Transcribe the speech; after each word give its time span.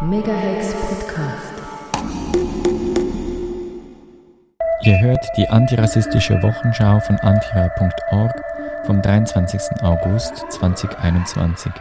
Megahex 0.00 0.74
Podcast. 0.74 1.54
Ihr 4.84 5.00
hört 5.00 5.26
die 5.36 5.48
antirassistische 5.48 6.40
Wochenschau 6.40 7.00
von 7.00 7.16
antira.org 7.16 8.40
vom 8.86 9.02
23. 9.02 9.82
August 9.82 10.44
2021. 10.50 11.72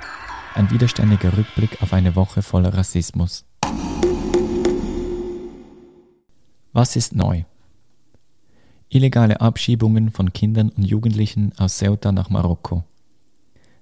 Ein 0.55 0.71
widerständiger 0.71 1.37
Rückblick 1.37 1.79
auf 1.83 1.93
eine 1.93 2.15
Woche 2.15 2.41
voller 2.41 2.73
Rassismus. 2.73 3.45
Was 6.73 6.95
ist 6.95 7.13
neu? 7.15 7.43
Illegale 8.89 9.41
Abschiebungen 9.41 10.09
von 10.09 10.33
Kindern 10.33 10.69
und 10.69 10.83
Jugendlichen 10.83 11.53
aus 11.59 11.77
Ceuta 11.77 12.11
nach 12.11 12.31
Marokko. 12.31 12.83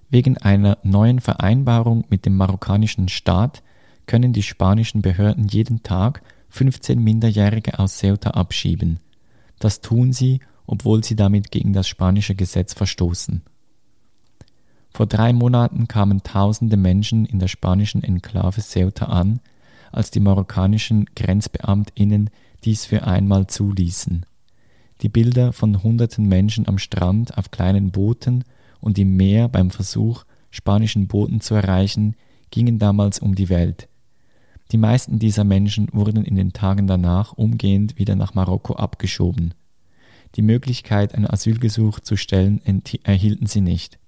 Wegen 0.09 0.37
einer 0.37 0.77
neuen 0.83 1.21
Vereinbarung 1.21 2.03
mit 2.09 2.25
dem 2.25 2.35
marokkanischen 2.35 3.07
Staat 3.07 3.63
können 4.07 4.33
die 4.33 4.43
spanischen 4.43 5.01
Behörden 5.01 5.47
jeden 5.47 5.83
Tag 5.83 6.21
15 6.49 6.99
Minderjährige 6.99 7.79
aus 7.79 7.97
Ceuta 7.97 8.31
abschieben. 8.31 8.99
Das 9.59 9.81
tun 9.81 10.13
sie, 10.13 10.39
obwohl 10.67 11.03
sie 11.03 11.15
damit 11.15 11.51
gegen 11.51 11.73
das 11.73 11.87
spanische 11.87 12.35
Gesetz 12.35 12.73
verstoßen. 12.73 13.41
Vor 14.91 15.07
drei 15.07 15.33
Monaten 15.33 15.87
kamen 15.87 16.23
tausende 16.23 16.77
Menschen 16.77 17.25
in 17.25 17.39
der 17.39 17.49
spanischen 17.49 18.03
Enklave 18.03 18.61
Ceuta 18.61 19.07
an, 19.07 19.41
als 19.91 20.11
die 20.11 20.21
marokkanischen 20.21 21.05
Grenzbeamtinnen 21.15 22.29
dies 22.63 22.85
für 22.85 23.05
einmal 23.05 23.47
zuließen. 23.47 24.25
Die 25.01 25.09
Bilder 25.09 25.51
von 25.51 25.83
hunderten 25.83 26.27
Menschen 26.27 26.67
am 26.67 26.77
Strand 26.77 27.37
auf 27.37 27.51
kleinen 27.51 27.91
Booten 27.91 28.45
und 28.79 28.97
im 28.97 29.17
Meer 29.17 29.49
beim 29.49 29.69
Versuch, 29.71 30.23
spanischen 30.51 31.07
Booten 31.07 31.41
zu 31.41 31.55
erreichen, 31.55 32.15
gingen 32.49 32.79
damals 32.79 33.19
um 33.19 33.35
die 33.35 33.49
Welt. 33.49 33.89
Die 34.71 34.77
meisten 34.77 35.19
dieser 35.19 35.43
Menschen 35.43 35.87
wurden 35.91 36.25
in 36.25 36.35
den 36.35 36.53
Tagen 36.53 36.87
danach 36.87 37.33
umgehend 37.33 37.99
wieder 37.99 38.15
nach 38.15 38.33
Marokko 38.33 38.73
abgeschoben. 38.73 39.53
Die 40.35 40.41
Möglichkeit, 40.41 41.15
ein 41.15 41.29
Asylgesuch 41.29 41.99
zu 41.99 42.17
stellen, 42.17 42.61
erhielten 43.03 43.47
sie 43.47 43.61
nicht. 43.61 43.99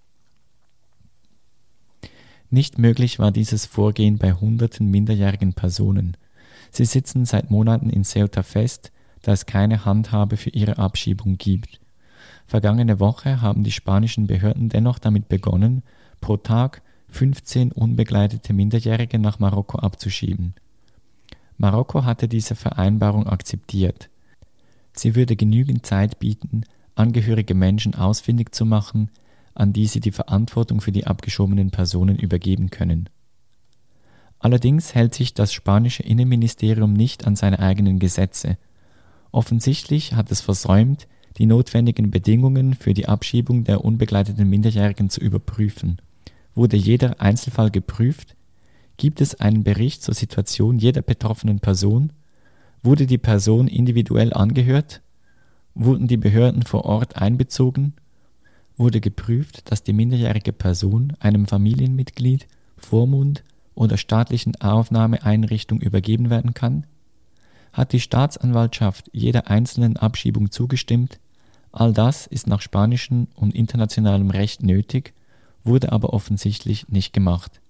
Nicht 2.50 2.78
möglich 2.78 3.20
war 3.20 3.32
dieses 3.32 3.66
Vorgehen 3.66 4.18
bei 4.18 4.34
hunderten 4.34 4.90
minderjährigen 4.90 5.54
Personen. 5.54 6.18
Sie 6.72 6.86
sitzen 6.86 7.26
seit 7.26 7.52
Monaten 7.52 7.90
in 7.90 8.04
Ceuta 8.04 8.44
fest, 8.44 8.92
da 9.22 9.34
es 9.34 9.46
keine 9.46 9.86
Handhabe 9.86 10.38
für 10.38 10.50
ihre 10.50 10.78
Abschiebung 10.78 11.38
gibt. 11.38 11.80
Vergangene 12.46 13.00
Woche 13.00 13.42
haben 13.42 13.64
die 13.64 13.72
spanischen 13.72 14.28
Behörden 14.28 14.70
dennoch 14.70 15.00
damit 15.00 15.28
begonnen, 15.28 15.84
pro 16.22 16.38
Tag 16.38 16.82
15 17.18 17.72
unbegleitete 17.72 18.54
Minderjährige 18.54 19.18
nach 19.18 19.40
Marokko 19.40 19.80
abzuschieben. 19.80 20.54
Marokko 21.58 22.06
hatte 22.06 22.28
diese 22.28 22.54
Vereinbarung 22.54 23.26
akzeptiert. 23.26 24.12
Sie 24.94 25.16
würde 25.16 25.36
genügend 25.36 25.84
Zeit 25.84 26.20
bieten, 26.20 26.62
angehörige 26.94 27.56
Menschen 27.56 27.96
ausfindig 27.96 28.54
zu 28.54 28.68
machen, 28.68 29.10
an 29.56 29.74
die 29.74 29.88
sie 29.88 30.00
die 30.00 30.12
Verantwortung 30.12 30.80
für 30.80 30.92
die 30.92 31.08
abgeschobenen 31.08 31.72
Personen 31.72 32.20
übergeben 32.20 32.70
können. 32.70 33.10
Allerdings 34.38 34.94
hält 34.94 35.16
sich 35.16 35.34
das 35.34 35.52
spanische 35.52 36.04
Innenministerium 36.04 36.94
nicht 36.94 37.26
an 37.26 37.36
seine 37.36 37.58
eigenen 37.58 37.98
Gesetze. 37.98 38.60
Offensichtlich 39.32 40.14
hat 40.14 40.32
es 40.32 40.42
versäumt, 40.42 41.08
die 41.40 41.48
notwendigen 41.48 42.12
Bedingungen 42.12 42.76
für 42.76 42.94
die 42.94 43.08
Abschiebung 43.08 43.64
der 43.64 43.84
unbegleiteten 43.84 44.48
Minderjährigen 44.48 45.10
zu 45.10 45.20
überprüfen. 45.20 46.00
Wurde 46.58 46.76
jeder 46.76 47.22
Einzelfall 47.22 47.70
geprüft? 47.70 48.36
Gibt 48.98 49.22
es 49.22 49.40
einen 49.40 49.64
Bericht 49.64 50.02
zur 50.02 50.16
Situation 50.16 50.80
jeder 50.80 51.04
betroffenen 51.04 51.60
Person? 51.60 52.14
Wurde 52.82 53.06
die 53.06 53.20
Person 53.20 53.68
individuell 53.68 54.34
angehört? 54.34 55.04
Wurden 55.76 56.08
die 56.08 56.18
Behörden 56.18 56.64
vor 56.64 56.86
Ort 56.86 57.16
einbezogen? 57.16 57.94
Wurde 58.76 59.02
geprüft, 59.02 59.70
dass 59.70 59.84
die 59.84 59.94
minderjährige 59.94 60.52
Person 60.52 61.14
einem 61.20 61.46
Familienmitglied, 61.46 62.48
Vormund 62.76 63.44
oder 63.76 63.96
staatlichen 63.96 64.60
Aufnahmeeinrichtung 64.60 65.80
übergeben 65.80 66.32
werden 66.32 66.56
kann? 66.56 66.88
Hat 67.72 67.94
die 67.94 68.00
Staatsanwaltschaft 68.00 69.12
jeder 69.14 69.48
einzelnen 69.48 69.96
Abschiebung 69.98 70.50
zugestimmt? 70.50 71.20
All 71.72 71.94
das 71.94 72.26
ist 72.26 72.48
nach 72.48 72.62
spanischem 72.62 73.28
und 73.36 73.54
internationalem 73.54 74.32
Recht 74.32 74.64
nötig, 74.64 75.14
wurde 75.68 75.92
aber 75.92 76.14
offensichtlich 76.14 76.88
nicht 76.90 77.14
gemacht. 77.14 77.62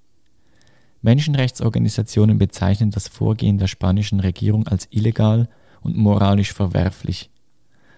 Menschenrechtsorganisationen 1.01 2.37
bezeichnen 2.37 2.91
das 2.91 3.07
Vorgehen 3.07 3.57
der 3.57 3.67
spanischen 3.67 4.19
Regierung 4.19 4.67
als 4.67 4.87
illegal 4.91 5.47
und 5.81 5.97
moralisch 5.97 6.53
verwerflich. 6.53 7.29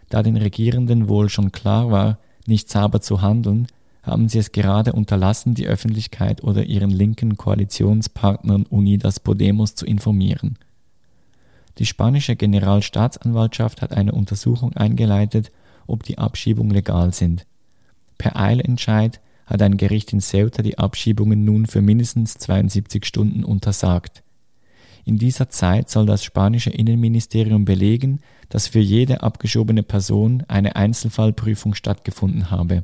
Da 0.10 0.24
den 0.24 0.38
Regierenden 0.38 1.08
wohl 1.08 1.30
schon 1.30 1.52
klar 1.52 1.92
war, 1.92 2.18
nicht 2.46 2.70
sauber 2.70 3.00
zu 3.02 3.22
handeln, 3.22 3.68
haben 4.02 4.28
sie 4.28 4.40
es 4.40 4.52
gerade 4.52 4.94
unterlassen, 4.94 5.54
die 5.54 5.68
Öffentlichkeit 5.68 6.44
oder 6.44 6.66
ihren 6.66 6.90
linken 6.90 7.38
Koalitionspartnern 7.38 8.64
Unidas 8.64 9.20
Podemos 9.20 9.76
zu 9.76 9.86
informieren. 9.86 10.58
Die 11.78 11.86
spanische 11.86 12.36
Generalstaatsanwaltschaft 12.36 13.82
hat 13.82 13.94
eine 13.94 14.12
Untersuchung 14.12 14.74
eingeleitet, 14.74 15.52
ob 15.88 16.04
die 16.04 16.18
Abschiebungen 16.18 16.72
legal 16.72 17.14
sind. 17.14 17.46
Per 18.18 18.36
Eilentscheid 18.36 19.22
hat 19.50 19.64
ein 19.64 19.78
Gericht 19.78 20.14
in 20.14 20.22
Ceuta 20.22 20.62
die 20.62 20.78
Abschiebungen 20.78 21.44
nun 21.44 21.66
für 21.66 21.82
mindestens 21.82 22.36
72 22.36 23.04
Stunden 23.04 23.44
untersagt. 23.44 24.24
In 25.06 25.18
dieser 25.18 25.50
Zeit 25.50 25.90
soll 25.90 26.06
das 26.06 26.24
spanische 26.24 26.70
Innenministerium 26.70 27.66
belegen, 27.66 28.20
dass 28.50 28.68
für 28.68 28.80
jede 28.80 29.24
abgeschobene 29.24 29.82
Person 29.82 30.44
eine 30.48 30.76
Einzelfallprüfung 30.76 31.74
stattgefunden 31.74 32.52
habe. 32.52 32.84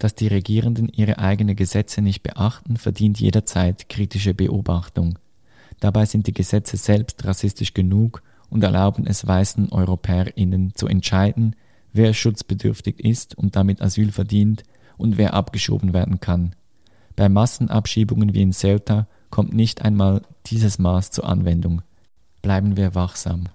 Dass 0.00 0.16
die 0.16 0.26
Regierenden 0.26 0.88
ihre 0.88 1.18
eigenen 1.18 1.54
Gesetze 1.54 2.02
nicht 2.02 2.24
beachten, 2.24 2.76
verdient 2.76 3.20
jederzeit 3.20 3.88
kritische 3.88 4.34
Beobachtung. 4.34 5.16
Dabei 5.78 6.06
sind 6.06 6.26
die 6.26 6.34
Gesetze 6.34 6.76
selbst 6.76 7.24
rassistisch 7.24 7.72
genug 7.72 8.22
und 8.50 8.64
erlauben 8.64 9.06
es 9.06 9.24
weißen 9.24 9.70
EuropäerInnen 9.70 10.74
zu 10.74 10.88
entscheiden, 10.88 11.54
wer 11.92 12.14
schutzbedürftig 12.14 12.98
ist 12.98 13.38
und 13.38 13.54
damit 13.54 13.80
Asyl 13.80 14.10
verdient 14.10 14.64
und 15.02 15.18
wer 15.18 15.34
abgeschoben 15.34 15.92
werden 15.92 16.20
kann. 16.20 16.54
Bei 17.16 17.28
Massenabschiebungen 17.28 18.32
wie 18.34 18.42
in 18.42 18.52
Ceuta 18.52 19.06
kommt 19.30 19.52
nicht 19.52 19.82
einmal 19.82 20.22
dieses 20.46 20.78
Maß 20.78 21.10
zur 21.10 21.28
Anwendung. 21.28 21.82
Bleiben 22.40 22.76
wir 22.76 22.94
wachsam. 22.94 23.48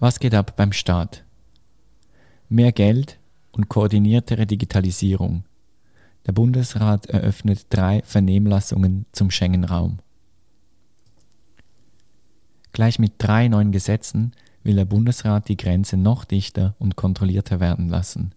Was 0.00 0.20
geht 0.20 0.34
ab 0.34 0.56
beim 0.56 0.72
Staat? 0.72 1.24
Mehr 2.48 2.72
Geld 2.72 3.18
und 3.52 3.68
koordiniertere 3.68 4.46
Digitalisierung. 4.46 5.44
Der 6.26 6.32
Bundesrat 6.32 7.06
eröffnet 7.06 7.66
drei 7.70 8.02
Vernehmlassungen 8.04 9.06
zum 9.12 9.30
Schengen-Raum. 9.30 9.98
Gleich 12.72 12.98
mit 12.98 13.14
drei 13.18 13.48
neuen 13.48 13.72
Gesetzen 13.72 14.32
will 14.68 14.76
der 14.76 14.84
Bundesrat 14.84 15.48
die 15.48 15.56
Grenze 15.56 15.96
noch 15.96 16.26
dichter 16.26 16.74
und 16.78 16.94
kontrollierter 16.94 17.58
werden 17.58 17.88
lassen. 17.88 18.34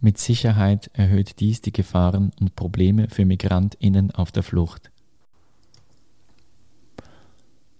Mit 0.00 0.16
Sicherheit 0.16 0.90
erhöht 0.94 1.38
dies 1.38 1.60
die 1.60 1.72
Gefahren 1.72 2.30
und 2.40 2.56
Probleme 2.56 3.10
für 3.10 3.26
Migrantinnen 3.26 4.10
auf 4.10 4.32
der 4.32 4.42
Flucht. 4.42 4.90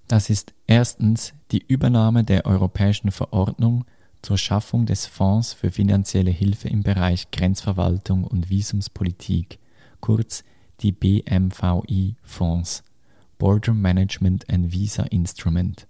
Das 0.09 0.29
ist 0.29 0.53
erstens 0.67 1.33
die 1.51 1.65
Übernahme 1.67 2.23
der 2.23 2.45
europäischen 2.45 3.11
Verordnung 3.11 3.87
zur 4.21 4.37
Schaffung 4.37 4.85
des 4.85 5.07
Fonds 5.07 5.55
für 5.55 5.71
finanzielle 5.71 6.33
Hilfe 6.33 6.69
im 6.69 6.83
Bereich 6.83 7.31
Grenzverwaltung 7.31 8.25
und 8.25 8.51
Visumspolitik, 8.51 9.59
kurz 10.01 10.45
die 10.81 10.93
BMVI-Fonds 10.93 12.83
Border 13.39 13.75
Management 13.75 14.49
and 14.51 14.73
Visa 14.73 15.05
Instrument. 15.05 15.87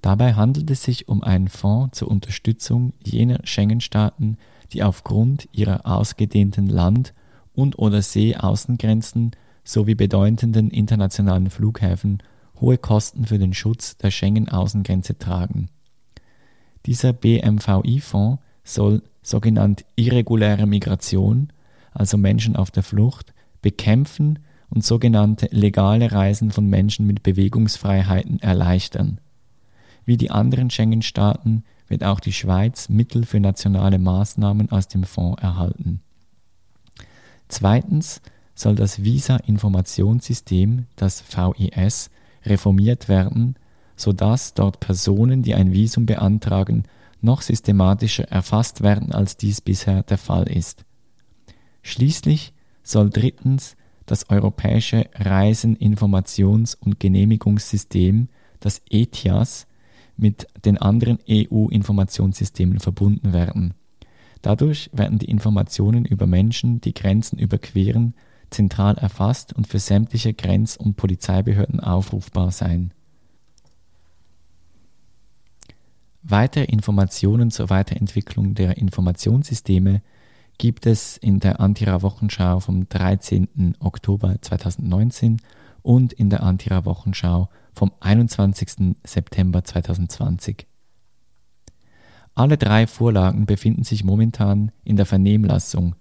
Dabei 0.00 0.34
handelt 0.34 0.70
es 0.70 0.82
sich 0.82 1.08
um 1.08 1.22
einen 1.22 1.48
Fonds 1.48 1.98
zur 1.98 2.08
Unterstützung 2.08 2.92
jener 3.04 3.40
Schengen-Staaten, 3.44 4.36
die 4.72 4.82
aufgrund 4.82 5.48
ihrer 5.52 5.86
ausgedehnten 5.86 6.66
Land- 6.66 7.14
und/oder 7.54 8.02
Seeaußengrenzen 8.02 9.32
sowie 9.64 9.94
bedeutenden 9.94 10.70
internationalen 10.70 11.50
Flughäfen 11.50 12.22
hohe 12.60 12.78
Kosten 12.78 13.26
für 13.26 13.38
den 13.38 13.54
Schutz 13.54 13.96
der 13.96 14.10
Schengen-Außengrenze 14.10 15.18
tragen. 15.18 15.68
Dieser 16.86 17.12
BMVI-Fonds 17.12 18.42
soll 18.64 19.02
sogenannt 19.22 19.84
irreguläre 19.96 20.66
Migration, 20.66 21.52
also 21.92 22.16
Menschen 22.16 22.56
auf 22.56 22.70
der 22.70 22.82
Flucht, 22.82 23.34
bekämpfen 23.60 24.40
und 24.72 24.84
sogenannte 24.84 25.48
legale 25.50 26.12
Reisen 26.12 26.50
von 26.50 26.66
Menschen 26.66 27.06
mit 27.06 27.22
Bewegungsfreiheiten 27.22 28.40
erleichtern. 28.40 29.20
Wie 30.06 30.16
die 30.16 30.30
anderen 30.30 30.70
Schengen-Staaten 30.70 31.62
wird 31.88 32.04
auch 32.04 32.20
die 32.20 32.32
Schweiz 32.32 32.88
Mittel 32.88 33.26
für 33.26 33.38
nationale 33.38 33.98
Maßnahmen 33.98 34.72
aus 34.72 34.88
dem 34.88 35.04
Fonds 35.04 35.42
erhalten. 35.42 36.00
Zweitens 37.48 38.22
soll 38.54 38.74
das 38.74 39.04
Visa-Informationssystem, 39.04 40.86
das 40.96 41.22
VIS, 41.22 42.10
reformiert 42.46 43.10
werden, 43.10 43.56
sodass 43.94 44.54
dort 44.54 44.80
Personen, 44.80 45.42
die 45.42 45.54
ein 45.54 45.72
Visum 45.72 46.06
beantragen, 46.06 46.84
noch 47.20 47.42
systematischer 47.42 48.24
erfasst 48.24 48.82
werden, 48.82 49.12
als 49.12 49.36
dies 49.36 49.60
bisher 49.60 50.02
der 50.02 50.18
Fall 50.18 50.48
ist. 50.48 50.86
Schließlich 51.82 52.54
soll 52.82 53.10
drittens 53.10 53.76
das 54.12 54.28
europäische 54.28 55.08
Reiseninformations- 55.14 56.76
und 56.78 57.00
Genehmigungssystem, 57.00 58.28
das 58.60 58.82
ETIAS, 58.90 59.66
mit 60.18 60.46
den 60.66 60.76
anderen 60.76 61.18
EU-Informationssystemen 61.26 62.78
verbunden 62.78 63.32
werden. 63.32 63.72
Dadurch 64.42 64.90
werden 64.92 65.18
die 65.18 65.30
Informationen 65.30 66.04
über 66.04 66.26
Menschen, 66.26 66.82
die 66.82 66.92
Grenzen 66.92 67.38
überqueren, 67.38 68.12
zentral 68.50 68.98
erfasst 68.98 69.54
und 69.54 69.66
für 69.66 69.78
sämtliche 69.78 70.34
Grenz- 70.34 70.76
und 70.76 70.98
Polizeibehörden 70.98 71.80
aufrufbar 71.80 72.52
sein. 72.52 72.92
Weitere 76.22 76.64
Informationen 76.64 77.50
zur 77.50 77.70
Weiterentwicklung 77.70 78.52
der 78.52 78.76
Informationssysteme 78.76 80.02
gibt 80.62 80.86
es 80.86 81.16
in 81.16 81.40
der 81.40 81.58
Antira-Wochenschau 81.58 82.60
vom 82.60 82.88
13. 82.88 83.74
Oktober 83.80 84.36
2019 84.40 85.40
und 85.82 86.12
in 86.12 86.30
der 86.30 86.44
Antira-Wochenschau 86.44 87.48
vom 87.74 87.90
21. 87.98 88.94
September 89.02 89.64
2020. 89.64 90.68
Alle 92.36 92.58
drei 92.58 92.86
Vorlagen 92.86 93.44
befinden 93.44 93.82
sich 93.82 94.04
momentan 94.04 94.70
in 94.84 94.94
der 94.94 95.04
Vernehmlassung. 95.04 95.96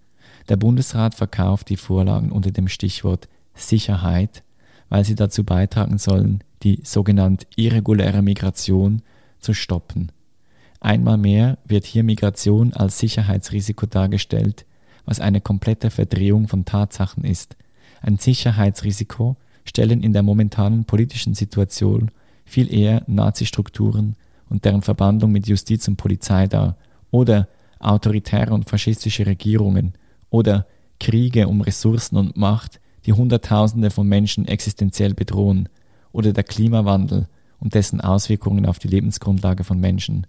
Der 0.48 0.58
Bundesrat 0.58 1.16
verkauft 1.16 1.70
die 1.70 1.76
Vorlagen 1.76 2.32
unter 2.32 2.52
dem 2.52 2.68
Stichwort 2.68 3.30
Sicherheit, 3.56 4.44
weil 4.90 5.04
sie 5.04 5.16
dazu 5.16 5.44
beitragen 5.44 5.98
sollen, 5.98 6.44
die 6.62 6.82
sogenannte 6.84 7.48
irreguläre 7.56 8.22
Migration 8.22 9.02
zu 9.40 9.56
stoppen. 9.56 10.12
Einmal 10.82 11.18
mehr 11.18 11.60
wird 11.64 11.86
hier 11.86 12.04
Migration 12.04 12.74
als 12.74 12.98
Sicherheitsrisiko 12.98 13.86
dargestellt, 13.86 14.66
was 15.06 15.20
eine 15.20 15.40
komplette 15.40 15.92
Verdrehung 15.92 16.48
von 16.48 16.66
Tatsachen 16.66 17.24
ist. 17.24 17.56
Ein 18.02 18.18
Sicherheitsrisiko 18.18 19.38
stellen 19.64 20.02
in 20.02 20.12
der 20.12 20.24
momentanen 20.24 20.86
politischen 20.86 21.36
Situation 21.36 22.10
viel 22.46 22.74
eher 22.74 23.04
Nazi-Strukturen 23.06 24.16
und 24.50 24.66
deren 24.66 24.82
Verbandung 24.82 25.32
mit 25.32 25.48
Justiz 25.48 25.88
und 25.88 25.98
Polizei 25.98 26.48
dar 26.48 26.76
oder 27.12 27.48
autoritäre 27.80 28.52
und 28.52 28.68
faschistische 28.68 29.28
Regierungen 29.28 29.94
oder 30.32 30.66
Kriege 31.00 31.48
um 31.48 31.62
Ressourcen 31.62 32.18
und 32.18 32.38
Macht, 32.38 32.82
die 33.06 33.14
Hunderttausende 33.14 33.92
von 33.92 34.08
Menschen 34.08 34.48
existenziell 34.48 35.14
bedrohen 35.14 35.70
oder 36.12 36.34
der 36.34 36.44
Klimawandel 36.44 37.28
und 37.60 37.76
dessen 37.76 38.02
Auswirkungen 38.02 38.66
auf 38.66 38.80
die 38.80 38.88
Lebensgrundlage 38.88 39.64
von 39.64 39.80
Menschen. 39.80 40.26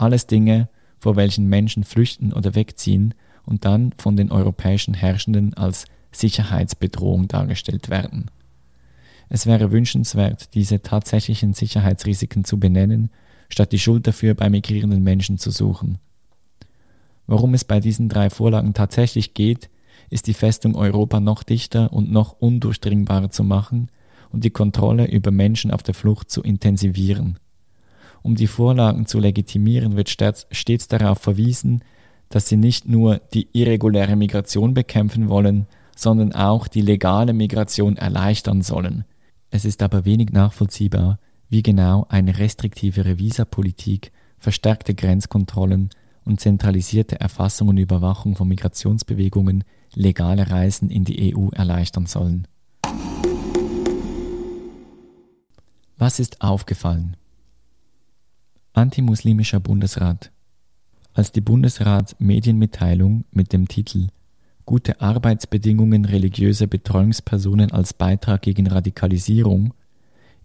Alles 0.00 0.26
Dinge, 0.26 0.70
vor 0.98 1.16
welchen 1.16 1.46
Menschen 1.46 1.84
flüchten 1.84 2.32
oder 2.32 2.54
wegziehen 2.54 3.12
und 3.44 3.66
dann 3.66 3.92
von 3.98 4.16
den 4.16 4.32
europäischen 4.32 4.94
Herrschenden 4.94 5.52
als 5.52 5.84
Sicherheitsbedrohung 6.10 7.28
dargestellt 7.28 7.90
werden. 7.90 8.30
Es 9.28 9.44
wäre 9.44 9.72
wünschenswert, 9.72 10.54
diese 10.54 10.80
tatsächlichen 10.80 11.52
Sicherheitsrisiken 11.52 12.44
zu 12.44 12.58
benennen, 12.58 13.10
statt 13.50 13.72
die 13.72 13.78
Schuld 13.78 14.06
dafür 14.06 14.32
bei 14.34 14.48
migrierenden 14.48 15.02
Menschen 15.02 15.36
zu 15.36 15.50
suchen. 15.50 15.98
Worum 17.26 17.52
es 17.52 17.64
bei 17.64 17.78
diesen 17.78 18.08
drei 18.08 18.30
Vorlagen 18.30 18.72
tatsächlich 18.72 19.34
geht, 19.34 19.68
ist 20.08 20.28
die 20.28 20.34
Festung 20.34 20.76
Europa 20.76 21.20
noch 21.20 21.42
dichter 21.42 21.92
und 21.92 22.10
noch 22.10 22.32
undurchdringbarer 22.40 23.30
zu 23.30 23.44
machen 23.44 23.90
und 24.30 24.44
die 24.44 24.50
Kontrolle 24.50 25.10
über 25.10 25.30
Menschen 25.30 25.70
auf 25.70 25.82
der 25.82 25.94
Flucht 25.94 26.30
zu 26.30 26.42
intensivieren. 26.42 27.38
Um 28.22 28.36
die 28.36 28.46
Vorlagen 28.46 29.06
zu 29.06 29.18
legitimieren, 29.18 29.96
wird 29.96 30.10
stets 30.10 30.88
darauf 30.88 31.18
verwiesen, 31.18 31.82
dass 32.28 32.48
sie 32.48 32.56
nicht 32.56 32.88
nur 32.88 33.20
die 33.34 33.48
irreguläre 33.52 34.16
Migration 34.16 34.74
bekämpfen 34.74 35.28
wollen, 35.28 35.66
sondern 35.96 36.32
auch 36.32 36.68
die 36.68 36.82
legale 36.82 37.32
Migration 37.32 37.96
erleichtern 37.96 38.62
sollen. 38.62 39.04
Es 39.50 39.64
ist 39.64 39.82
aber 39.82 40.04
wenig 40.04 40.30
nachvollziehbar, 40.30 41.18
wie 41.48 41.62
genau 41.62 42.06
eine 42.08 42.38
restriktivere 42.38 43.18
Visapolitik, 43.18 44.12
verstärkte 44.38 44.94
Grenzkontrollen 44.94 45.90
und 46.24 46.40
zentralisierte 46.40 47.20
Erfassung 47.20 47.68
und 47.68 47.78
Überwachung 47.78 48.36
von 48.36 48.48
Migrationsbewegungen 48.48 49.64
legale 49.94 50.50
Reisen 50.50 50.88
in 50.88 51.04
die 51.04 51.34
EU 51.34 51.48
erleichtern 51.50 52.06
sollen. 52.06 52.46
Was 55.98 56.20
ist 56.20 56.40
aufgefallen? 56.40 57.16
Antimuslimischer 58.80 59.60
Bundesrat. 59.60 60.32
Als 61.12 61.32
die 61.32 61.42
Bundesrat 61.42 62.16
Medienmitteilung 62.18 63.26
mit 63.30 63.52
dem 63.52 63.68
Titel 63.68 64.06
Gute 64.64 65.02
Arbeitsbedingungen 65.02 66.06
religiöser 66.06 66.66
Betreuungspersonen 66.66 67.72
als 67.72 67.92
Beitrag 67.92 68.40
gegen 68.40 68.66
Radikalisierung 68.68 69.74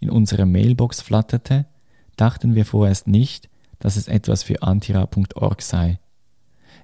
in 0.00 0.10
unsere 0.10 0.44
Mailbox 0.44 1.00
flatterte, 1.00 1.64
dachten 2.18 2.54
wir 2.54 2.66
vorerst 2.66 3.08
nicht, 3.08 3.48
dass 3.78 3.96
es 3.96 4.06
etwas 4.06 4.42
für 4.42 4.62
antira.org 4.62 5.62
sei. 5.62 5.98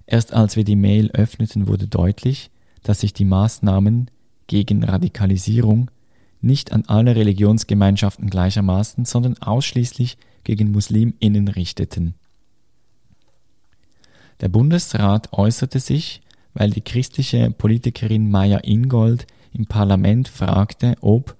Erst 0.07 0.33
als 0.33 0.57
wir 0.57 0.65
die 0.65 0.75
Mail 0.75 1.11
öffneten, 1.11 1.67
wurde 1.67 1.87
deutlich, 1.87 2.51
dass 2.83 3.01
sich 3.01 3.13
die 3.13 3.27
Maßnahmen 3.27 4.11
gegen 4.47 4.85
Radikalisierung 4.85 5.91
nicht 6.41 6.73
an 6.73 6.85
alle 6.87 7.15
Religionsgemeinschaften 7.15 8.31
gleichermaßen, 8.31 9.05
sondern 9.05 9.37
ausschließlich 9.37 10.17
gegen 10.45 10.71
Musliminnen 10.73 11.49
richteten. 11.49 12.15
Der 14.41 14.49
Bundesrat 14.49 15.33
äußerte 15.33 15.79
sich, 15.79 16.23
weil 16.55 16.71
die 16.71 16.81
christliche 16.81 17.51
Politikerin 17.51 18.31
Maya 18.31 18.59
Ingold 18.59 19.27
im 19.53 19.67
Parlament 19.67 20.29
fragte, 20.29 20.97
ob, 21.01 21.37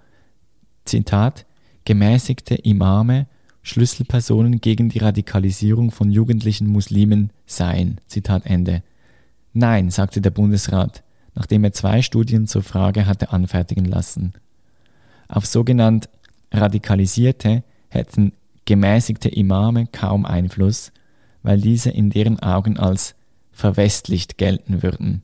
Zitat, 0.85 1.47
gemäßigte 1.85 2.55
Imame 2.55 3.27
Schlüsselpersonen 3.63 4.61
gegen 4.61 4.89
die 4.89 4.99
Radikalisierung 4.99 5.93
von 5.93 6.11
jugendlichen 6.11 6.67
Muslimen 6.67 7.31
seien. 7.47 8.01
Zitat 8.09 8.45
Ende. 8.45 8.83
Nein, 9.53 9.91
sagte 9.91 10.21
der 10.21 10.31
Bundesrat, 10.31 11.05
nachdem 11.35 11.65
er 11.65 11.73
zwei 11.73 12.03
Studien 12.03 12.47
zur 12.47 12.63
Frage 12.63 13.07
hatte 13.07 13.33
anfertigen 13.33 13.85
lassen. 13.85 14.33
Auf 15.29 15.47
sogenannt 15.47 16.09
Radikalisierte 16.51 17.63
hätten 17.89 18.33
gemäßigte 18.65 19.29
Imame 19.29 19.87
kaum 19.91 20.25
Einfluss, 20.25 20.93
weil 21.43 21.61
diese 21.61 21.91
in 21.91 22.11
deren 22.11 22.41
Augen 22.41 22.79
als 22.79 23.15
verwestlicht 23.51 24.39
gelten 24.39 24.83
würden. 24.83 25.23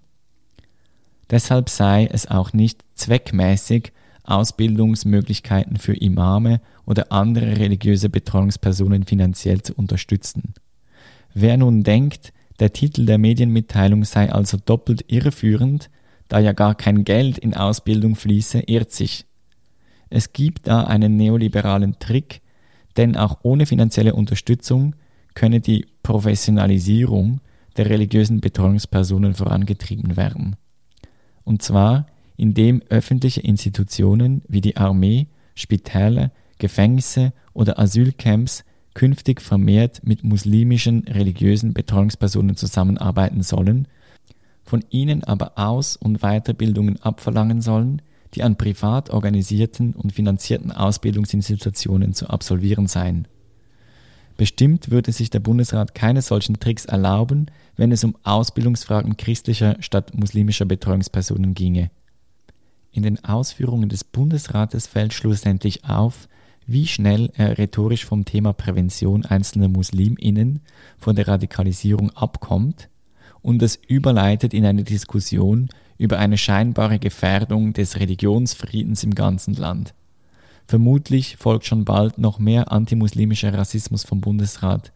Deshalb 1.31 1.69
sei 1.69 2.07
es 2.07 2.27
auch 2.27 2.53
nicht 2.53 2.85
zweckmäßig, 2.95 3.93
Ausbildungsmöglichkeiten 4.25 5.79
für 5.79 5.95
Imame 5.95 6.61
oder 6.85 7.13
andere 7.13 7.57
religiöse 7.59 8.11
Betreuungspersonen 8.11 9.05
finanziell 9.05 9.63
zu 9.63 9.75
unterstützen. 9.75 10.55
Wer 11.33 11.57
nun 11.57 11.83
denkt, 11.83 12.33
der 12.61 12.73
Titel 12.73 13.07
der 13.07 13.19
Medienmitteilung 13.19 14.05
sei 14.05 14.33
also 14.33 14.59
doppelt 14.63 15.05
irreführend, 15.09 15.91
da 16.29 16.41
ja 16.41 16.53
gar 16.53 16.75
kein 16.75 17.05
Geld 17.05 17.39
in 17.39 17.55
Ausbildung 17.55 18.17
fließe, 18.17 18.61
irrt 18.67 18.93
sich. 18.93 19.25
Es 20.11 20.33
gibt 20.33 20.67
da 20.67 20.85
einen 20.85 21.17
neoliberalen 21.17 21.99
Trick, 21.99 22.43
denn 22.97 23.17
auch 23.17 23.39
ohne 23.43 23.67
finanzielle 23.67 24.15
Unterstützung 24.15 24.95
könne 25.35 25.61
die 25.61 25.87
Professionalisierung 26.03 27.41
der 27.77 27.91
religiösen 27.91 28.41
Betreuungspersonen 28.41 29.35
vorangetrieben 29.35 30.17
werden. 30.17 30.57
Und 31.45 31.63
zwar, 31.63 32.07
indem 32.37 32.83
öffentliche 32.89 33.41
Institutionen 33.41 34.43
wie 34.49 34.61
die 34.61 34.77
Armee, 34.77 35.29
Spitäler, 35.55 36.33
Gefängnisse 36.59 37.33
oder 37.55 37.79
Asylcamps 37.79 38.65
künftig 38.95 39.41
vermehrt 39.41 40.01
mit 40.05 40.25
muslimischen 40.25 41.05
religiösen 41.05 41.73
Betreuungspersonen 41.73 42.57
zusammenarbeiten 42.57 43.43
sollen, 43.43 43.87
von 44.65 44.85
ihnen 44.91 45.23
aber 45.25 45.53
Aus- 45.57 45.97
und 45.97 46.19
Weiterbildungen 46.21 47.01
abverlangen 47.01 47.61
sollen, 47.61 48.03
die 48.35 48.43
an 48.43 48.57
privat 48.57 49.11
organisierten 49.11 49.95
und 49.95 50.13
finanzierten 50.13 50.73
Ausbildungsinstitutionen 50.73 52.15
zu 52.15 52.29
absolvieren 52.29 52.87
seien. 52.87 53.27
Bestimmt 54.37 54.91
würde 54.91 55.11
sich 55.11 55.31
der 55.31 55.41
Bundesrat 55.41 55.95
keine 55.95 56.23
solchen 56.23 56.61
Tricks 56.61 56.85
erlauben, 56.85 57.47
wenn 57.77 57.91
es 57.91 58.05
um 58.05 58.17
Ausbildungsfragen 58.23 59.17
christlicher 59.17 59.77
statt 59.81 60.17
muslimischer 60.17 60.65
Betreuungspersonen 60.65 61.55
ginge. 61.55 61.91
In 62.93 63.03
den 63.03 63.23
Ausführungen 63.25 63.89
des 63.89 64.05
Bundesrates 64.05 64.87
fällt 64.87 65.13
schlussendlich 65.13 65.85
auf, 65.85 66.29
wie 66.67 66.87
schnell 66.87 67.33
er 67.35 67.59
rhetorisch 67.59 68.05
vom 68.05 68.25
Thema 68.25 68.53
Prävention 68.53 69.25
einzelner 69.25 69.69
Musliminnen 69.69 70.61
von 70.99 71.17
der 71.17 71.27
Radikalisierung 71.27 72.11
abkommt 72.11 72.89
und 73.43 73.63
es 73.63 73.77
überleitet 73.77 74.55
in 74.55 74.65
eine 74.65 74.85
Diskussion 74.85 75.69
über 75.99 76.19
eine 76.19 76.39
scheinbare 76.39 76.99
Gefährdung 76.99 77.73
des 77.73 77.99
Religionsfriedens 77.99 79.03
im 79.05 79.15
ganzen 79.15 79.55
Land. 79.55 79.95
Vermutlich 80.67 81.37
folgt 81.37 81.67
schon 81.67 81.85
bald 81.85 82.19
noch 82.19 82.39
mehr 82.39 82.71
antimuslimischer 82.71 83.55
Rassismus 83.55 84.05
vom 84.05 84.21
Bundesrat. 84.21 84.93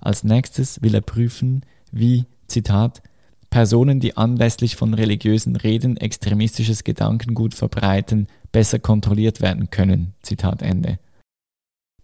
Als 0.00 0.24
nächstes 0.24 0.80
will 0.82 0.94
er 0.94 1.00
prüfen, 1.00 1.62
wie, 1.90 2.24
Zitat, 2.46 3.02
Personen, 3.50 4.00
die 4.00 4.16
anlässlich 4.16 4.76
von 4.76 4.94
religiösen 4.94 5.56
Reden 5.56 5.96
extremistisches 5.96 6.84
Gedankengut 6.84 7.54
verbreiten, 7.54 8.28
besser 8.52 8.78
kontrolliert 8.78 9.40
werden 9.40 9.70
können. 9.70 10.14
Zitat 10.22 10.62
Ende. 10.62 10.98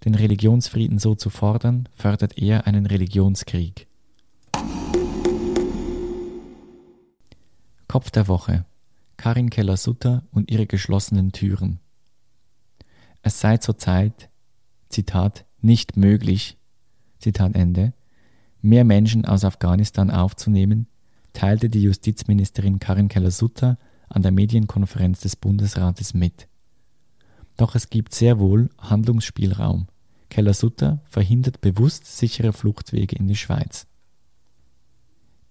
Den 0.05 0.15
Religionsfrieden 0.15 0.99
so 0.99 1.15
zu 1.15 1.31
fordern, 1.31 1.89
fördert 1.95 2.39
eher 2.39 2.67
einen 2.67 2.87
Religionskrieg. 2.87 3.87
Kopf 7.93 8.11
der 8.11 8.27
Woche. 8.27 8.65
Karin 9.19 9.51
Keller-Sutter 9.51 10.23
und 10.33 10.51
ihre 10.51 10.67
geschlossenen 10.67 11.31
Türen. 11.33 11.79
Es 13.21 13.39
sei 13.39 13.59
zurzeit, 13.59 14.31
Zitat, 14.89 15.45
nicht 15.61 15.99
möglich, 15.99 16.57
Zitat 17.19 17.55
Ende, 17.55 17.93
mehr 18.63 18.85
Menschen 18.85 19.27
aus 19.27 19.45
Afghanistan 19.45 20.11
aufzunehmen, 20.11 20.87
teilte 21.35 21.69
die 21.69 21.83
Justizministerin 21.83 22.79
Karin 22.79 23.09
Keller-Sutter 23.09 23.77
an 24.09 24.23
der 24.23 24.33
Medienkonferenz 24.33 25.21
des 25.21 25.37
Bundesrates 25.37 26.15
mit. 26.15 26.49
Doch 27.59 27.75
es 27.75 27.91
gibt 27.91 28.15
sehr 28.15 28.39
wohl 28.39 28.71
Handlungsspielraum. 28.79 29.87
Keller-Sutter 30.31 31.03
verhindert 31.05 31.61
bewusst 31.61 32.07
sichere 32.07 32.55
Fluchtwege 32.55 33.17
in 33.17 33.29
die 33.29 33.37
Schweiz. 33.37 33.87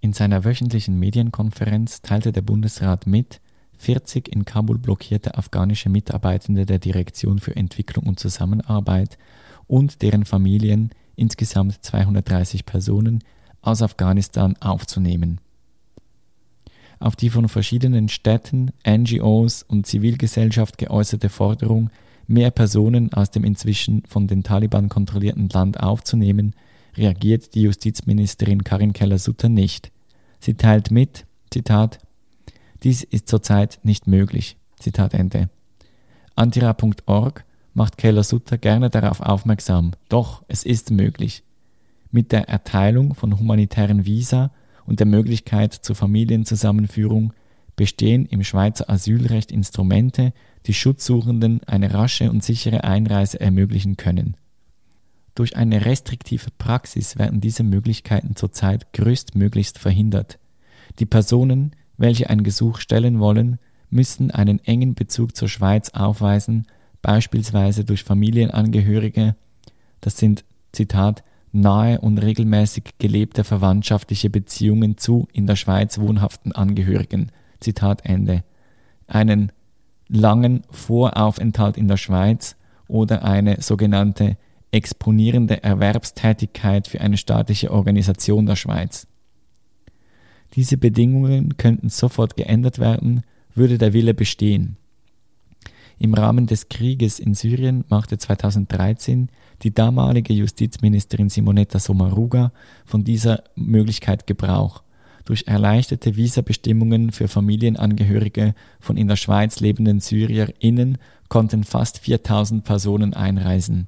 In 0.01 0.13
seiner 0.13 0.43
wöchentlichen 0.43 0.97
Medienkonferenz 0.97 2.01
teilte 2.01 2.31
der 2.31 2.41
Bundesrat 2.41 3.05
mit, 3.05 3.39
40 3.77 4.27
in 4.27 4.45
Kabul 4.45 4.79
blockierte 4.79 5.37
afghanische 5.37 5.89
Mitarbeitende 5.89 6.65
der 6.65 6.79
Direktion 6.79 7.37
für 7.37 7.55
Entwicklung 7.55 8.07
und 8.07 8.19
Zusammenarbeit 8.19 9.19
und 9.67 10.01
deren 10.01 10.25
Familien, 10.25 10.89
insgesamt 11.15 11.83
230 11.83 12.65
Personen, 12.65 13.23
aus 13.61 13.83
Afghanistan 13.83 14.55
aufzunehmen. 14.59 15.39
Auf 16.99 17.15
die 17.15 17.29
von 17.29 17.47
verschiedenen 17.47 18.09
Städten, 18.09 18.71
NGOs 18.87 19.63
und 19.63 19.85
Zivilgesellschaft 19.85 20.79
geäußerte 20.79 21.29
Forderung, 21.29 21.91
mehr 22.25 22.49
Personen 22.49 23.13
aus 23.13 23.29
dem 23.29 23.43
inzwischen 23.43 24.03
von 24.07 24.25
den 24.25 24.41
Taliban 24.43 24.89
kontrollierten 24.89 25.49
Land 25.49 25.79
aufzunehmen, 25.79 26.55
reagiert 26.95 27.55
die 27.55 27.61
Justizministerin 27.61 28.63
Karin 28.63 28.93
Keller-Sutter 28.93 29.49
nicht. 29.49 29.91
Sie 30.39 30.55
teilt 30.55 30.91
mit, 30.91 31.25
Zitat, 31.49 31.99
dies 32.83 33.03
ist 33.03 33.27
zurzeit 33.27 33.79
nicht 33.83 34.07
möglich. 34.07 34.57
Zitat 34.79 35.13
Ende. 35.13 35.49
Antira.org 36.35 37.45
macht 37.73 37.97
Keller-Sutter 37.97 38.57
gerne 38.57 38.89
darauf 38.89 39.21
aufmerksam, 39.21 39.91
doch 40.09 40.43
es 40.47 40.63
ist 40.63 40.91
möglich. 40.91 41.43
Mit 42.11 42.31
der 42.31 42.49
Erteilung 42.49 43.13
von 43.13 43.39
humanitären 43.39 44.05
Visa 44.05 44.51
und 44.85 44.99
der 44.99 45.07
Möglichkeit 45.07 45.73
zur 45.73 45.95
Familienzusammenführung 45.95 47.33
bestehen 47.75 48.25
im 48.25 48.43
Schweizer 48.43 48.89
Asylrecht 48.89 49.51
Instrumente, 49.51 50.33
die 50.65 50.73
Schutzsuchenden 50.73 51.61
eine 51.65 51.93
rasche 51.93 52.29
und 52.29 52.43
sichere 52.43 52.83
Einreise 52.83 53.39
ermöglichen 53.39 53.97
können. 53.97 54.35
Durch 55.35 55.55
eine 55.55 55.85
restriktive 55.85 56.49
Praxis 56.57 57.17
werden 57.17 57.41
diese 57.41 57.63
Möglichkeiten 57.63 58.35
zurzeit 58.35 58.93
größtmöglichst 58.93 59.79
verhindert. 59.79 60.39
Die 60.99 61.05
Personen, 61.05 61.75
welche 61.97 62.29
ein 62.29 62.43
Gesuch 62.43 62.79
stellen 62.79 63.19
wollen, 63.19 63.59
müssen 63.89 64.31
einen 64.31 64.59
engen 64.65 64.93
Bezug 64.93 65.35
zur 65.35 65.49
Schweiz 65.49 65.89
aufweisen, 65.89 66.67
beispielsweise 67.01 67.83
durch 67.83 68.03
Familienangehörige, 68.03 69.35
das 70.01 70.17
sind 70.17 70.43
Zitat 70.71 71.23
nahe 71.51 71.99
und 71.99 72.17
regelmäßig 72.17 72.95
gelebte 72.97 73.43
verwandtschaftliche 73.43 74.29
Beziehungen 74.29 74.97
zu 74.97 75.27
in 75.31 75.47
der 75.47 75.55
Schweiz 75.55 75.99
wohnhaften 75.99 76.51
Angehörigen. 76.53 77.31
Zitat 77.59 78.05
Ende. 78.05 78.43
Einen 79.07 79.51
langen 80.07 80.63
Voraufenthalt 80.71 81.77
in 81.77 81.87
der 81.87 81.97
Schweiz 81.97 82.55
oder 82.87 83.23
eine 83.23 83.61
sogenannte 83.61 84.37
exponierende 84.71 85.63
Erwerbstätigkeit 85.63 86.87
für 86.87 87.01
eine 87.01 87.17
staatliche 87.17 87.71
Organisation 87.71 88.45
der 88.45 88.55
Schweiz. 88.55 89.07
Diese 90.53 90.77
Bedingungen 90.77 91.57
könnten 91.57 91.89
sofort 91.89 92.35
geändert 92.35 92.79
werden, 92.79 93.23
würde 93.53 93.77
der 93.77 93.93
Wille 93.93 94.13
bestehen. 94.13 94.77
Im 95.97 96.13
Rahmen 96.13 96.47
des 96.47 96.67
Krieges 96.67 97.19
in 97.19 97.35
Syrien 97.35 97.83
machte 97.87 98.17
2013 98.17 99.29
die 99.61 99.73
damalige 99.73 100.33
Justizministerin 100.33 101.29
Simonetta 101.29 101.77
Sommaruga 101.77 102.51
von 102.85 103.03
dieser 103.03 103.43
Möglichkeit 103.55 104.25
Gebrauch. 104.25 104.81
Durch 105.25 105.43
erleichterte 105.45 106.15
Visabestimmungen 106.15 107.11
für 107.11 107.27
Familienangehörige 107.27 108.55
von 108.79 108.97
in 108.97 109.07
der 109.07 109.15
Schweiz 109.15 109.59
lebenden 109.59 109.99
SyrierInnen 109.99 110.97
konnten 111.29 111.63
fast 111.63 111.99
4000 111.99 112.63
Personen 112.63 113.13
einreisen. 113.13 113.87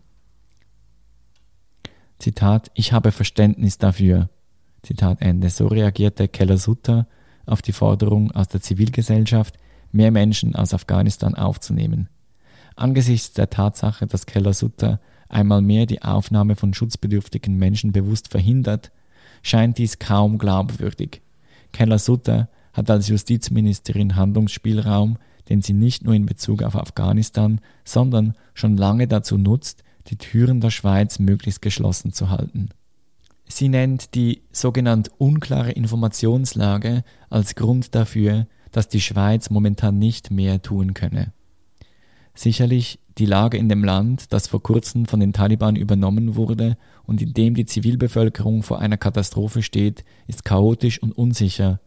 Zitat, 2.23 2.71
ich 2.73 2.93
habe 2.93 3.11
Verständnis 3.11 3.79
dafür. 3.79 4.29
Zitat 4.81 5.21
Ende. 5.21 5.49
So 5.49 5.67
reagierte 5.67 6.29
Keller-Sutter 6.29 7.05
auf 7.45 7.61
die 7.61 7.73
Forderung 7.73 8.31
aus 8.31 8.47
der 8.47 8.61
Zivilgesellschaft, 8.61 9.57
mehr 9.91 10.09
Menschen 10.09 10.55
aus 10.55 10.73
Afghanistan 10.73 11.35
aufzunehmen. 11.35 12.07
Angesichts 12.77 13.33
der 13.33 13.49
Tatsache, 13.49 14.07
dass 14.07 14.25
Keller-Sutter 14.25 15.01
einmal 15.27 15.61
mehr 15.61 15.85
die 15.85 16.01
Aufnahme 16.01 16.55
von 16.55 16.73
schutzbedürftigen 16.73 17.57
Menschen 17.57 17.91
bewusst 17.91 18.29
verhindert, 18.29 18.93
scheint 19.41 19.77
dies 19.77 19.99
kaum 19.99 20.37
glaubwürdig. 20.37 21.21
Keller-Sutter 21.73 22.47
hat 22.71 22.89
als 22.89 23.09
Justizministerin 23.09 24.15
Handlungsspielraum, 24.15 25.17
den 25.49 25.61
sie 25.61 25.73
nicht 25.73 26.05
nur 26.05 26.13
in 26.13 26.25
Bezug 26.25 26.63
auf 26.63 26.77
Afghanistan, 26.77 27.59
sondern 27.83 28.33
schon 28.53 28.77
lange 28.77 29.09
dazu 29.09 29.37
nutzt, 29.37 29.83
die 30.07 30.17
Türen 30.17 30.61
der 30.61 30.69
Schweiz 30.69 31.19
möglichst 31.19 31.61
geschlossen 31.61 32.13
zu 32.13 32.29
halten. 32.29 32.69
Sie 33.47 33.69
nennt 33.69 34.15
die 34.15 34.41
sogenannte 34.51 35.11
unklare 35.17 35.71
Informationslage 35.71 37.03
als 37.29 37.55
Grund 37.55 37.93
dafür, 37.93 38.47
dass 38.71 38.87
die 38.87 39.01
Schweiz 39.01 39.49
momentan 39.49 39.99
nicht 39.99 40.31
mehr 40.31 40.61
tun 40.61 40.93
könne. 40.93 41.33
Sicherlich 42.33 42.99
die 43.19 43.27
Lage 43.27 43.57
in 43.57 43.69
dem 43.69 43.83
Land, 43.83 44.33
das 44.33 44.47
vor 44.47 44.63
kurzem 44.63 45.05
von 45.05 45.19
den 45.19 45.33
Taliban 45.33 45.75
übernommen 45.75 46.35
wurde 46.35 46.77
und 47.03 47.21
in 47.21 47.33
dem 47.33 47.53
die 47.53 47.65
Zivilbevölkerung 47.65 48.63
vor 48.63 48.79
einer 48.79 48.97
Katastrophe 48.97 49.61
steht, 49.61 50.03
ist 50.25 50.43
chaotisch 50.43 51.01
und 51.01 51.11
unsicher. 51.11 51.79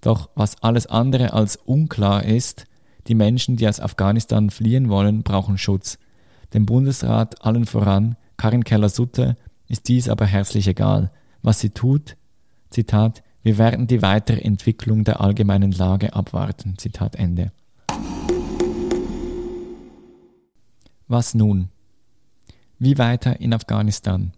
Doch 0.00 0.30
was 0.34 0.60
alles 0.62 0.86
andere 0.86 1.32
als 1.32 1.56
unklar 1.56 2.24
ist, 2.24 2.66
die 3.06 3.14
Menschen, 3.14 3.56
die 3.56 3.68
aus 3.68 3.80
Afghanistan 3.80 4.50
fliehen 4.50 4.88
wollen, 4.88 5.22
brauchen 5.22 5.58
Schutz. 5.58 5.98
Dem 6.54 6.66
Bundesrat 6.66 7.44
allen 7.44 7.66
voran, 7.66 8.16
Karin 8.36 8.64
Keller-Sutte, 8.64 9.36
ist 9.66 9.88
dies 9.88 10.08
aber 10.08 10.26
herzlich 10.26 10.66
egal. 10.66 11.10
Was 11.42 11.60
sie 11.60 11.70
tut, 11.70 12.16
Zitat, 12.70 13.22
wir 13.42 13.58
werden 13.58 13.86
die 13.86 14.02
weitere 14.02 14.40
Entwicklung 14.40 15.04
der 15.04 15.20
allgemeinen 15.20 15.72
Lage 15.72 16.14
abwarten. 16.14 16.76
Zitat 16.78 17.16
Ende. 17.16 17.52
Was 21.06 21.34
nun? 21.34 21.68
Wie 22.78 22.98
weiter 22.98 23.40
in 23.40 23.54
Afghanistan? 23.54 24.32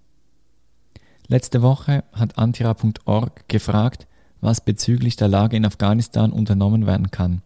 Letzte 1.27 1.63
Woche 1.63 2.05
hat 2.13 2.39
antira.org 2.39 3.49
gefragt, 3.49 4.07
was 4.41 4.61
bezüglich 4.61 5.17
der 5.17 5.29
Lage 5.29 5.57
in 5.57 5.65
Afghanistan 5.65 6.33
unternommen 6.33 6.87
werden 6.87 7.11
kann. 7.11 7.43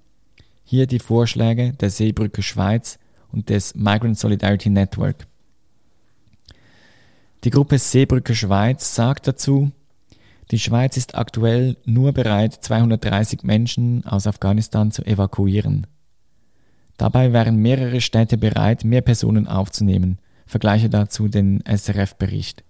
Hier 0.65 0.87
die 0.87 0.99
Vorschläge 0.99 1.73
der 1.73 1.91
Seebrücke 1.91 2.43
Schweiz 2.43 2.99
und 3.35 3.51
des 3.51 3.75
Migrant 3.75 4.19
Solidarity 4.19 4.71
Network. 4.71 5.27
Die 7.43 7.51
Gruppe 7.51 7.79
Seebrücke 7.79 8.35
Schweiz 8.35 8.95
sagt 8.95 9.27
dazu, 9.27 9.71
die 10.51 10.59
Schweiz 10.59 10.97
ist 10.97 11.15
aktuell 11.15 11.77
nur 11.85 12.13
bereit, 12.13 12.55
230 12.55 13.43
Menschen 13.43 14.07
aus 14.07 14.27
Afghanistan 14.27 14.91
zu 14.91 15.05
evakuieren. 15.05 15.87
Dabei 16.97 17.33
wären 17.33 17.57
mehrere 17.57 18.01
Städte 18.01 18.39
bereit, 18.39 18.85
mehr 18.85 19.03
Personen 19.03 19.49
aufzunehmen. 19.49 20.19
Vergleiche 20.47 20.89
dazu 20.89 21.29
den 21.29 21.63
SRF-Bericht. 21.67 22.63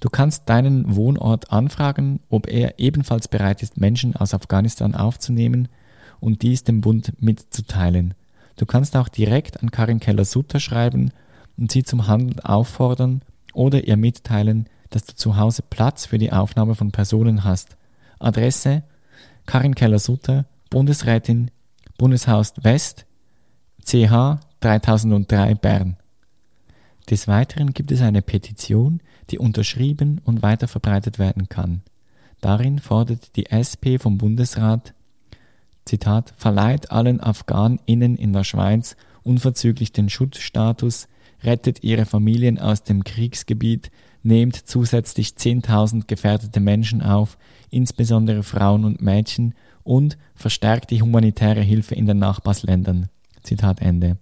Du 0.00 0.08
kannst 0.08 0.48
deinen 0.48 0.96
Wohnort 0.96 1.52
anfragen, 1.52 2.20
ob 2.28 2.46
er 2.46 2.78
ebenfalls 2.78 3.28
bereit 3.28 3.62
ist, 3.62 3.78
Menschen 3.78 4.16
aus 4.16 4.34
Afghanistan 4.34 4.94
aufzunehmen 4.94 5.68
und 6.20 6.42
dies 6.42 6.64
dem 6.64 6.80
Bund 6.80 7.12
mitzuteilen. 7.20 8.14
Du 8.56 8.66
kannst 8.66 8.96
auch 8.96 9.08
direkt 9.08 9.62
an 9.62 9.70
Karin 9.70 10.00
Keller-Sutter 10.00 10.60
schreiben 10.60 11.10
und 11.56 11.72
sie 11.72 11.82
zum 11.82 12.06
Handeln 12.06 12.40
auffordern 12.40 13.22
oder 13.52 13.84
ihr 13.84 13.96
mitteilen, 13.96 14.68
dass 14.90 15.04
du 15.04 15.14
zu 15.14 15.36
Hause 15.36 15.62
Platz 15.68 16.06
für 16.06 16.18
die 16.18 16.32
Aufnahme 16.32 16.74
von 16.74 16.92
Personen 16.92 17.44
hast. 17.44 17.76
Adresse 18.18 18.84
Karin 19.46 19.74
Keller-Sutter, 19.74 20.46
Bundesrätin, 20.70 21.50
Bundeshaus 21.98 22.54
West, 22.62 23.06
CH 23.84 24.40
3003 24.60 25.54
Bern. 25.54 25.96
Des 27.10 27.28
Weiteren 27.28 27.74
gibt 27.74 27.92
es 27.92 28.00
eine 28.00 28.22
Petition, 28.22 29.00
die 29.30 29.38
unterschrieben 29.38 30.20
und 30.24 30.42
weiterverbreitet 30.42 31.18
werden 31.18 31.48
kann. 31.48 31.82
Darin 32.40 32.78
fordert 32.78 33.36
die 33.36 33.46
SP 33.52 34.00
vom 34.00 34.16
Bundesrat, 34.18 34.94
Zitat, 35.84 36.34
verleiht 36.36 36.90
allen 36.90 37.20
AfghanInnen 37.20 38.16
in 38.16 38.32
der 38.32 38.44
Schweiz 38.44 38.96
unverzüglich 39.22 39.92
den 39.92 40.08
Schutzstatus, 40.08 41.08
rettet 41.42 41.82
ihre 41.82 42.06
Familien 42.06 42.58
aus 42.58 42.82
dem 42.82 43.04
Kriegsgebiet, 43.04 43.90
nehmt 44.22 44.56
zusätzlich 44.56 45.30
10.000 45.30 46.06
gefährdete 46.06 46.60
Menschen 46.60 47.02
auf, 47.02 47.36
insbesondere 47.70 48.42
Frauen 48.42 48.84
und 48.84 49.02
Mädchen, 49.02 49.54
und 49.82 50.16
verstärkt 50.34 50.90
die 50.90 51.02
humanitäre 51.02 51.60
Hilfe 51.60 51.94
in 51.94 52.06
den 52.06 52.18
Nachbarsländern. 52.18 53.08
Zitat 53.42 53.82
Ende. 53.82 54.16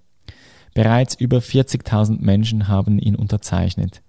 Bereits 0.75 1.15
über 1.15 1.39
40.000 1.39 2.21
Menschen 2.21 2.67
haben 2.67 2.99
ihn 2.99 3.15
unterzeichnet. 3.15 4.03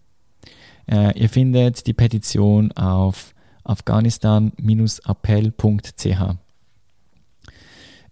Äh, 0.90 1.20
ihr 1.20 1.30
findet 1.30 1.86
die 1.88 1.94
Petition 1.94 2.72
auf 2.72 3.36
afghanistan-appell.ch. 3.64 6.43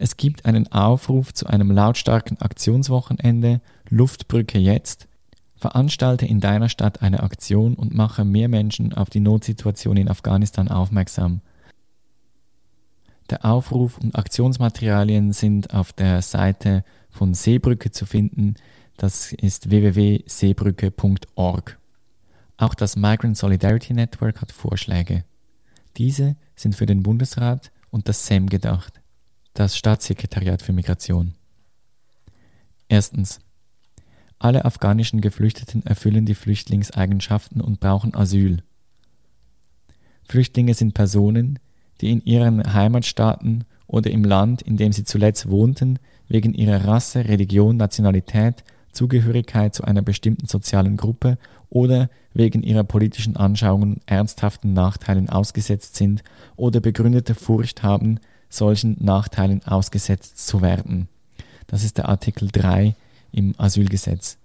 Es 0.01 0.17
gibt 0.17 0.45
einen 0.47 0.71
Aufruf 0.71 1.31
zu 1.31 1.45
einem 1.45 1.69
lautstarken 1.69 2.41
Aktionswochenende 2.41 3.61
Luftbrücke 3.87 4.57
jetzt. 4.57 5.07
Veranstalte 5.57 6.25
in 6.25 6.39
deiner 6.39 6.69
Stadt 6.69 7.03
eine 7.03 7.21
Aktion 7.21 7.75
und 7.75 7.93
mache 7.93 8.25
mehr 8.25 8.47
Menschen 8.47 8.93
auf 8.93 9.11
die 9.11 9.19
Notsituation 9.19 9.97
in 9.97 10.09
Afghanistan 10.09 10.69
aufmerksam. 10.69 11.41
Der 13.29 13.45
Aufruf 13.45 13.99
und 13.99 14.15
Aktionsmaterialien 14.15 15.33
sind 15.33 15.71
auf 15.71 15.93
der 15.93 16.23
Seite 16.23 16.83
von 17.11 17.35
Seebrücke 17.35 17.91
zu 17.91 18.07
finden. 18.07 18.55
Das 18.97 19.33
ist 19.33 19.69
www.seebrücke.org. 19.69 21.77
Auch 22.57 22.73
das 22.73 22.95
Migrant 22.95 23.37
Solidarity 23.37 23.93
Network 23.93 24.41
hat 24.41 24.51
Vorschläge. 24.51 25.25
Diese 25.97 26.37
sind 26.55 26.75
für 26.75 26.87
den 26.87 27.03
Bundesrat 27.03 27.71
und 27.91 28.09
das 28.09 28.25
SEM 28.25 28.49
gedacht, 28.49 29.00
das 29.53 29.77
Staatssekretariat 29.77 30.61
für 30.61 30.73
Migration. 30.73 31.33
Erstens. 32.87 33.39
Alle 34.39 34.65
afghanischen 34.65 35.21
Geflüchteten 35.21 35.85
erfüllen 35.85 36.25
die 36.25 36.33
Flüchtlingseigenschaften 36.33 37.61
und 37.61 37.79
brauchen 37.79 38.15
Asyl. 38.15 38.63
Flüchtlinge 40.27 40.73
sind 40.73 40.93
Personen, 40.93 41.59
die 42.01 42.11
in 42.11 42.21
ihren 42.25 42.73
Heimatstaaten 42.73 43.65
oder 43.85 44.09
im 44.09 44.23
Land, 44.23 44.61
in 44.61 44.77
dem 44.77 44.93
sie 44.93 45.03
zuletzt 45.03 45.49
wohnten, 45.49 45.99
wegen 46.27 46.53
ihrer 46.53 46.85
Rasse, 46.85 47.25
Religion, 47.27 47.77
Nationalität, 47.77 48.63
Zugehörigkeit 48.93 49.75
zu 49.75 49.83
einer 49.83 50.01
bestimmten 50.01 50.47
sozialen 50.47 50.97
Gruppe 50.97 51.37
oder 51.69 52.09
wegen 52.33 52.63
ihrer 52.63 52.83
politischen 52.83 53.37
Anschauungen 53.37 54.01
ernsthaften 54.05 54.73
Nachteilen 54.73 55.29
ausgesetzt 55.29 55.95
sind 55.95 56.23
oder 56.55 56.79
begründete 56.79 57.35
Furcht 57.35 57.83
haben, 57.83 58.19
solchen 58.51 58.97
Nachteilen 58.99 59.65
ausgesetzt 59.65 60.45
zu 60.45 60.61
werden. 60.61 61.07
Das 61.67 61.83
ist 61.83 61.97
der 61.97 62.09
Artikel 62.09 62.49
3 62.51 62.95
im 63.31 63.55
Asylgesetz. 63.57 64.37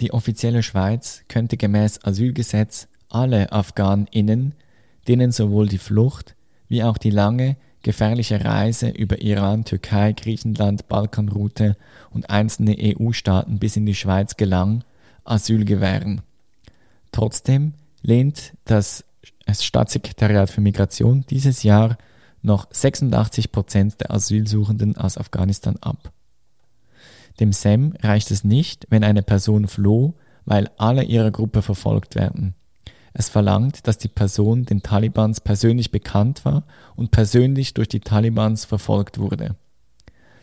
Die 0.00 0.12
offizielle 0.12 0.62
Schweiz 0.62 1.22
könnte 1.28 1.56
gemäß 1.56 2.04
Asylgesetz 2.04 2.88
alle 3.08 3.52
AfghanInnen, 3.52 4.54
denen 5.06 5.32
sowohl 5.32 5.68
die 5.68 5.78
Flucht 5.78 6.34
wie 6.68 6.82
auch 6.82 6.98
die 6.98 7.10
lange, 7.10 7.56
gefährliche 7.82 8.44
Reise 8.44 8.88
über 8.88 9.20
Iran, 9.20 9.64
Türkei, 9.64 10.12
Griechenland, 10.12 10.88
Balkanroute 10.88 11.76
und 12.10 12.30
einzelne 12.30 12.76
EU-Staaten 12.78 13.58
bis 13.58 13.76
in 13.76 13.86
die 13.86 13.94
Schweiz 13.94 14.36
gelang, 14.36 14.84
Asyl 15.24 15.64
gewähren. 15.64 16.22
Trotzdem 17.10 17.74
lehnt 18.02 18.54
das 18.64 19.04
Staatssekretariat 19.50 20.50
für 20.50 20.60
Migration 20.60 21.24
dieses 21.28 21.62
Jahr 21.62 21.98
noch 22.42 22.66
86 22.70 23.52
Prozent 23.52 24.00
der 24.00 24.10
Asylsuchenden 24.10 24.96
aus 24.96 25.16
Afghanistan 25.16 25.76
ab. 25.80 26.12
Dem 27.40 27.52
SEM 27.52 27.94
reicht 28.02 28.30
es 28.30 28.44
nicht, 28.44 28.86
wenn 28.90 29.04
eine 29.04 29.22
Person 29.22 29.68
floh, 29.68 30.14
weil 30.44 30.70
alle 30.76 31.04
ihrer 31.04 31.30
Gruppe 31.30 31.62
verfolgt 31.62 32.14
werden. 32.14 32.54
Es 33.14 33.28
verlangt, 33.28 33.86
dass 33.86 33.98
die 33.98 34.08
Person 34.08 34.64
den 34.64 34.82
Talibans 34.82 35.40
persönlich 35.40 35.90
bekannt 35.90 36.44
war 36.44 36.64
und 36.96 37.10
persönlich 37.10 37.74
durch 37.74 37.88
die 37.88 38.00
Talibans 38.00 38.64
verfolgt 38.64 39.18
wurde. 39.18 39.56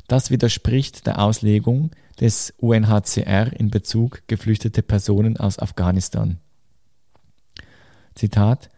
Das 0.07 0.31
widerspricht 0.31 1.05
der 1.05 1.19
Auslegung 1.19 1.91
des 2.19 2.53
UNHCR 2.57 3.53
in 3.53 3.69
Bezug 3.69 4.23
geflüchtete 4.27 4.81
Personen 4.81 5.37
aus 5.37 5.59
Afghanistan. 5.59 6.39
Zitat 8.15 8.69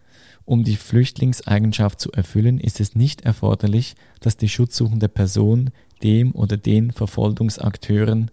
Um 0.45 0.63
die 0.63 0.75
Flüchtlingseigenschaft 0.75 1.99
zu 1.99 2.11
erfüllen, 2.11 2.59
ist 2.59 2.79
es 2.79 2.95
nicht 2.95 3.21
erforderlich, 3.21 3.95
dass 4.19 4.37
die 4.37 4.49
schutzsuchende 4.49 5.07
Person 5.07 5.71
dem 6.03 6.33
oder 6.33 6.57
den 6.57 6.91
Verfolgungsakteuren 6.91 8.31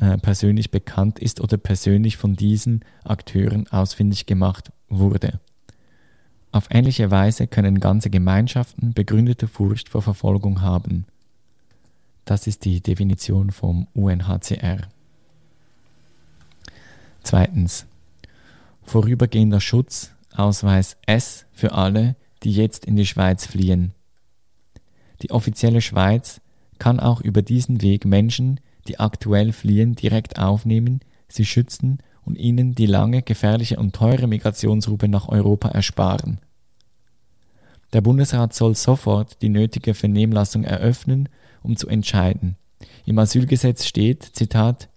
äh, 0.00 0.18
persönlich 0.18 0.70
bekannt 0.70 1.18
ist 1.18 1.40
oder 1.40 1.56
persönlich 1.56 2.16
von 2.16 2.36
diesen 2.36 2.84
Akteuren 3.04 3.66
ausfindig 3.68 4.26
gemacht 4.26 4.70
wurde. 4.88 5.40
Auf 6.52 6.68
ähnliche 6.70 7.10
Weise 7.10 7.46
können 7.46 7.80
ganze 7.80 8.10
Gemeinschaften 8.10 8.94
begründete 8.94 9.48
Furcht 9.48 9.88
vor 9.88 10.02
Verfolgung 10.02 10.60
haben. 10.60 11.04
Das 12.24 12.46
ist 12.46 12.64
die 12.64 12.80
Definition 12.80 13.50
vom 13.50 13.86
UNHCR. 13.94 14.88
Zweitens. 17.22 17.86
Vorübergehender 18.84 19.60
Schutz, 19.60 20.12
Ausweis 20.38 20.96
S 21.06 21.46
für 21.52 21.72
alle, 21.72 22.16
die 22.42 22.52
jetzt 22.52 22.84
in 22.84 22.96
die 22.96 23.06
Schweiz 23.06 23.46
fliehen. 23.46 23.94
Die 25.22 25.30
offizielle 25.30 25.80
Schweiz 25.80 26.40
kann 26.78 27.00
auch 27.00 27.20
über 27.20 27.42
diesen 27.42 27.82
Weg 27.82 28.04
Menschen, 28.04 28.60
die 28.86 29.00
aktuell 29.00 29.52
fliehen, 29.52 29.94
direkt 29.94 30.38
aufnehmen, 30.38 31.00
sie 31.28 31.44
schützen 31.44 31.98
und 32.24 32.38
ihnen 32.38 32.74
die 32.74 32.86
lange, 32.86 33.22
gefährliche 33.22 33.76
und 33.76 33.94
teure 33.94 34.26
Migrationsroute 34.26 35.08
nach 35.08 35.28
Europa 35.28 35.68
ersparen. 35.68 36.40
Der 37.92 38.02
Bundesrat 38.02 38.54
soll 38.54 38.74
sofort 38.74 39.40
die 39.40 39.48
nötige 39.48 39.94
Vernehmlassung 39.94 40.64
eröffnen, 40.64 41.28
um 41.62 41.76
zu 41.76 41.88
entscheiden. 41.88 42.56
Im 43.06 43.18
Asylgesetz 43.18 43.86
steht, 43.86 44.22
Zitat, 44.22 44.88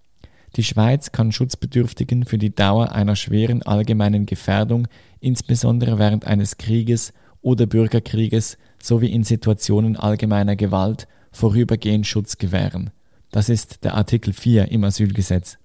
die 0.56 0.64
Schweiz 0.64 1.12
kann 1.12 1.32
Schutzbedürftigen 1.32 2.26
für 2.26 2.38
die 2.38 2.54
Dauer 2.54 2.92
einer 2.92 3.16
schweren 3.16 3.64
allgemeinen 3.64 4.26
Gefährdung, 4.26 4.88
insbesondere 5.20 5.98
während 5.98 6.26
eines 6.26 6.58
Krieges 6.58 7.14
oder 7.42 7.66
Bürgerkrieges 7.66 8.58
sowie 8.82 9.12
in 9.12 9.24
Situationen 9.24 9.96
allgemeiner 9.96 10.56
Gewalt, 10.56 11.08
vorübergehend 11.32 12.06
Schutz 12.06 12.38
gewähren. 12.38 12.90
Das 13.32 13.48
ist 13.48 13.86
der 13.86 13.96
Artikel 13.96 14.34
4 14.34 14.72
im 14.72 14.84
Asylgesetz. 14.84 15.58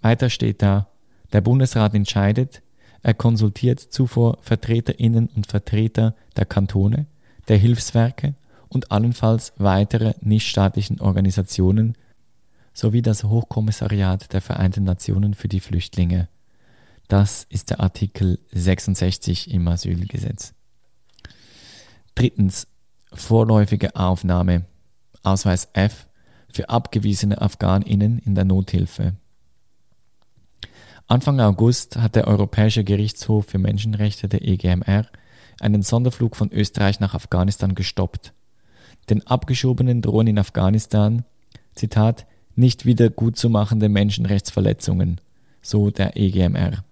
Weiter 0.00 0.28
steht 0.28 0.62
da, 0.62 0.88
der 1.32 1.40
Bundesrat 1.40 1.94
entscheidet, 1.94 2.62
er 3.02 3.14
konsultiert 3.14 3.80
zuvor 3.80 4.38
Vertreterinnen 4.42 5.28
und 5.34 5.46
Vertreter 5.46 6.14
der 6.36 6.46
Kantone, 6.46 7.06
der 7.48 7.58
Hilfswerke 7.58 8.34
und 8.68 8.90
allenfalls 8.90 9.52
weitere 9.56 10.14
nichtstaatlichen 10.20 11.00
Organisationen 11.00 11.96
sowie 12.72 13.02
das 13.02 13.24
Hochkommissariat 13.24 14.32
der 14.32 14.40
Vereinten 14.40 14.84
Nationen 14.84 15.34
für 15.34 15.48
die 15.48 15.60
Flüchtlinge. 15.60 16.28
Das 17.08 17.46
ist 17.48 17.70
der 17.70 17.80
Artikel 17.80 18.38
66 18.52 19.50
im 19.50 19.68
Asylgesetz. 19.68 20.54
Drittens. 22.14 22.66
Vorläufige 23.14 23.94
Aufnahme. 23.94 24.64
Ausweis 25.22 25.68
F 25.74 26.06
für 26.50 26.70
abgewiesene 26.70 27.40
Afghaninnen 27.40 28.18
in 28.18 28.34
der 28.34 28.44
Nothilfe. 28.44 29.14
Anfang 31.06 31.40
August 31.40 31.96
hat 31.96 32.14
der 32.14 32.26
Europäische 32.26 32.84
Gerichtshof 32.84 33.46
für 33.46 33.58
Menschenrechte 33.58 34.28
der 34.28 34.42
EGMR 34.42 35.06
einen 35.60 35.82
Sonderflug 35.82 36.36
von 36.36 36.50
Österreich 36.50 37.00
nach 37.00 37.14
Afghanistan 37.14 37.74
gestoppt. 37.74 38.32
Den 39.10 39.26
Abgeschobenen 39.26 40.00
drohen 40.00 40.28
in 40.28 40.38
Afghanistan, 40.38 41.24
Zitat, 41.74 42.26
nicht 42.54 42.86
wieder 42.86 43.10
gutzumachende 43.10 43.88
Menschenrechtsverletzungen, 43.88 45.20
so 45.60 45.90
der 45.90 46.16
EGMR. 46.16 46.84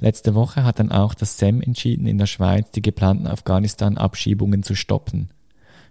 Letzte 0.00 0.34
Woche 0.34 0.64
hat 0.64 0.78
dann 0.78 0.90
auch 0.90 1.14
das 1.14 1.38
SEM 1.38 1.60
entschieden, 1.60 2.06
in 2.06 2.18
der 2.18 2.26
Schweiz 2.26 2.70
die 2.72 2.82
geplanten 2.82 3.26
Afghanistan-Abschiebungen 3.26 4.62
zu 4.62 4.74
stoppen. 4.74 5.30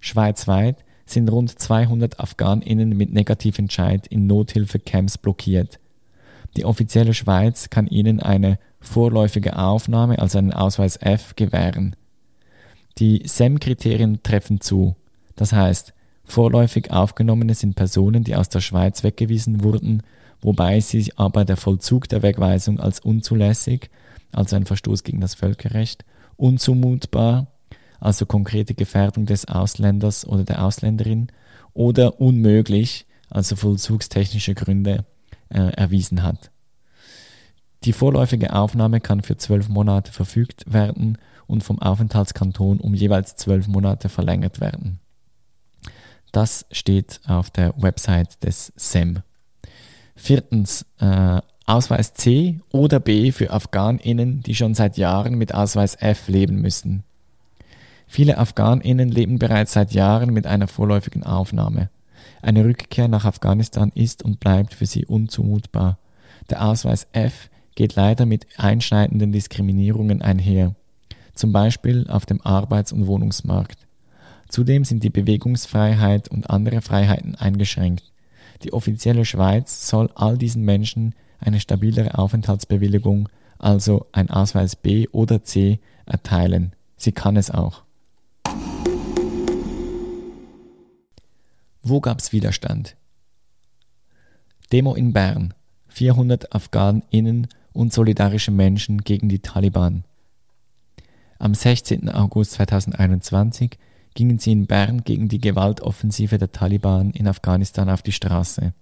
Schweizweit 0.01 0.83
sind 1.05 1.31
rund 1.31 1.57
200 1.57 2.19
AfghanInnen 2.19 2.89
mit 2.89 3.13
Negativentscheid 3.13 4.07
in 4.07 4.27
Nothilfecamps 4.27 5.17
blockiert. 5.17 5.79
Die 6.57 6.65
offizielle 6.65 7.13
Schweiz 7.13 7.69
kann 7.69 7.87
ihnen 7.87 8.19
eine 8.19 8.59
vorläufige 8.81 9.57
Aufnahme, 9.57 10.19
also 10.19 10.37
einen 10.37 10.53
Ausweis 10.53 10.97
F, 10.97 11.35
gewähren. 11.35 11.95
Die 12.97 13.23
SEM-Kriterien 13.25 14.21
treffen 14.23 14.59
zu. 14.59 14.95
Das 15.35 15.53
heißt, 15.53 15.93
vorläufig 16.31 16.91
Aufgenommene 16.91 17.53
sind 17.53 17.75
Personen, 17.75 18.23
die 18.23 18.35
aus 18.35 18.49
der 18.49 18.61
Schweiz 18.61 19.03
weggewiesen 19.03 19.63
wurden, 19.63 20.03
wobei 20.41 20.79
sie 20.79 21.11
aber 21.15 21.45
der 21.45 21.57
Vollzug 21.57 22.07
der 22.09 22.23
Wegweisung 22.23 22.79
als 22.79 22.99
unzulässig, 22.99 23.89
also 24.31 24.55
ein 24.55 24.65
Verstoß 24.65 25.03
gegen 25.03 25.21
das 25.21 25.35
Völkerrecht, 25.35 26.05
unzumutbar, 26.37 27.47
also 27.99 28.25
konkrete 28.25 28.73
Gefährdung 28.73 29.25
des 29.25 29.47
Ausländers 29.47 30.25
oder 30.25 30.43
der 30.43 30.65
Ausländerin, 30.65 31.27
oder 31.73 32.19
unmöglich, 32.19 33.05
also 33.29 33.55
vollzugstechnische 33.55 34.55
Gründe, 34.55 35.05
äh, 35.49 35.71
erwiesen 35.73 36.23
hat. 36.23 36.51
Die 37.83 37.93
vorläufige 37.93 38.53
Aufnahme 38.53 39.01
kann 39.01 39.21
für 39.21 39.37
zwölf 39.37 39.67
Monate 39.67 40.11
verfügt 40.11 40.71
werden 40.71 41.17
und 41.47 41.63
vom 41.63 41.79
Aufenthaltskanton 41.79 42.79
um 42.79 42.93
jeweils 42.93 43.35
zwölf 43.35 43.67
Monate 43.67 44.07
verlängert 44.07 44.61
werden. 44.61 45.00
Das 46.31 46.65
steht 46.71 47.19
auf 47.27 47.49
der 47.49 47.73
Website 47.77 48.43
des 48.43 48.71
SEM. 48.75 49.19
Viertens, 50.15 50.85
äh, 50.99 51.41
Ausweis 51.65 52.13
C 52.13 52.59
oder 52.71 52.99
B 52.99 53.31
für 53.31 53.51
AfghanInnen, 53.51 54.41
die 54.41 54.55
schon 54.55 54.73
seit 54.73 54.97
Jahren 54.97 55.35
mit 55.35 55.53
Ausweis 55.53 55.95
F 55.95 56.27
leben 56.27 56.61
müssen. 56.61 57.03
Viele 58.07 58.37
AfghanInnen 58.37 59.09
leben 59.09 59.39
bereits 59.39 59.73
seit 59.73 59.93
Jahren 59.93 60.33
mit 60.33 60.45
einer 60.45 60.67
vorläufigen 60.67 61.23
Aufnahme. 61.23 61.89
Eine 62.41 62.65
Rückkehr 62.65 63.07
nach 63.07 63.25
Afghanistan 63.25 63.91
ist 63.95 64.23
und 64.23 64.39
bleibt 64.39 64.73
für 64.73 64.85
sie 64.85 65.05
unzumutbar. 65.05 65.97
Der 66.49 66.65
Ausweis 66.65 67.07
F 67.13 67.49
geht 67.75 67.95
leider 67.95 68.25
mit 68.25 68.47
einschneidenden 68.57 69.31
Diskriminierungen 69.31 70.21
einher, 70.21 70.75
zum 71.35 71.53
Beispiel 71.53 72.07
auf 72.09 72.25
dem 72.25 72.41
Arbeits- 72.41 72.91
und 72.91 73.07
Wohnungsmarkt. 73.07 73.87
Zudem 74.51 74.83
sind 74.83 75.01
die 75.03 75.09
Bewegungsfreiheit 75.09 76.27
und 76.27 76.49
andere 76.49 76.81
Freiheiten 76.81 77.35
eingeschränkt. 77.35 78.11
Die 78.63 78.73
offizielle 78.73 79.23
Schweiz 79.23 79.87
soll 79.87 80.09
all 80.13 80.37
diesen 80.37 80.63
Menschen 80.63 81.15
eine 81.39 81.61
stabilere 81.61 82.17
Aufenthaltsbewilligung, 82.17 83.29
also 83.59 84.07
ein 84.11 84.29
Ausweis 84.29 84.75
B 84.75 85.07
oder 85.13 85.41
C, 85.45 85.79
erteilen. 86.05 86.73
Sie 86.97 87.13
kann 87.13 87.37
es 87.37 87.49
auch. 87.49 87.83
Wo 91.81 92.01
gab's 92.01 92.33
Widerstand? 92.33 92.97
Demo 94.73 94.95
in 94.95 95.13
Bern. 95.13 95.53
400 95.87 96.53
AfghanInnen 96.53 97.47
und 97.71 97.93
solidarische 97.93 98.51
Menschen 98.51 99.05
gegen 99.05 99.29
die 99.29 99.39
Taliban. 99.39 100.03
Am 101.39 101.53
16. 101.53 102.09
August 102.09 102.51
2021 102.51 103.77
gingen 104.13 104.39
sie 104.39 104.51
in 104.51 104.67
Bern 104.67 105.03
gegen 105.03 105.27
die 105.29 105.39
Gewaltoffensive 105.39 106.37
der 106.37 106.51
Taliban 106.51 107.11
in 107.11 107.27
Afghanistan 107.27 107.89
auf 107.89 108.01
die 108.01 108.11
Straße. 108.11 108.73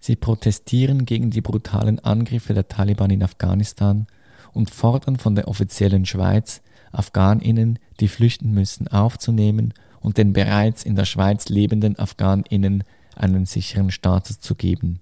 Sie 0.00 0.16
protestieren 0.16 1.06
gegen 1.06 1.30
die 1.30 1.40
brutalen 1.40 1.98
Angriffe 1.98 2.54
der 2.54 2.68
Taliban 2.68 3.10
in 3.10 3.22
Afghanistan 3.22 4.06
und 4.52 4.70
fordern 4.70 5.16
von 5.16 5.34
der 5.34 5.48
offiziellen 5.48 6.06
Schweiz, 6.06 6.62
Afghaninnen, 6.92 7.78
die 8.00 8.08
flüchten 8.08 8.52
müssen, 8.52 8.88
aufzunehmen 8.88 9.72
und 10.00 10.18
den 10.18 10.32
bereits 10.32 10.84
in 10.84 10.94
der 10.94 11.06
Schweiz 11.06 11.48
lebenden 11.48 11.98
Afghaninnen 11.98 12.84
einen 13.16 13.46
sicheren 13.46 13.90
Status 13.90 14.40
zu 14.40 14.54
geben. 14.54 15.00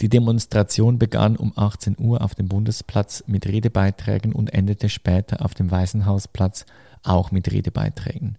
Die 0.00 0.08
Demonstration 0.08 0.98
begann 0.98 1.36
um 1.36 1.52
18 1.54 1.96
Uhr 1.98 2.22
auf 2.22 2.34
dem 2.34 2.48
Bundesplatz 2.48 3.22
mit 3.26 3.46
Redebeiträgen 3.46 4.32
und 4.32 4.52
endete 4.52 4.88
später 4.88 5.44
auf 5.44 5.54
dem 5.54 5.70
Waisenhausplatz 5.70 6.66
auch 7.04 7.30
mit 7.30 7.50
Redebeiträgen. 7.52 8.36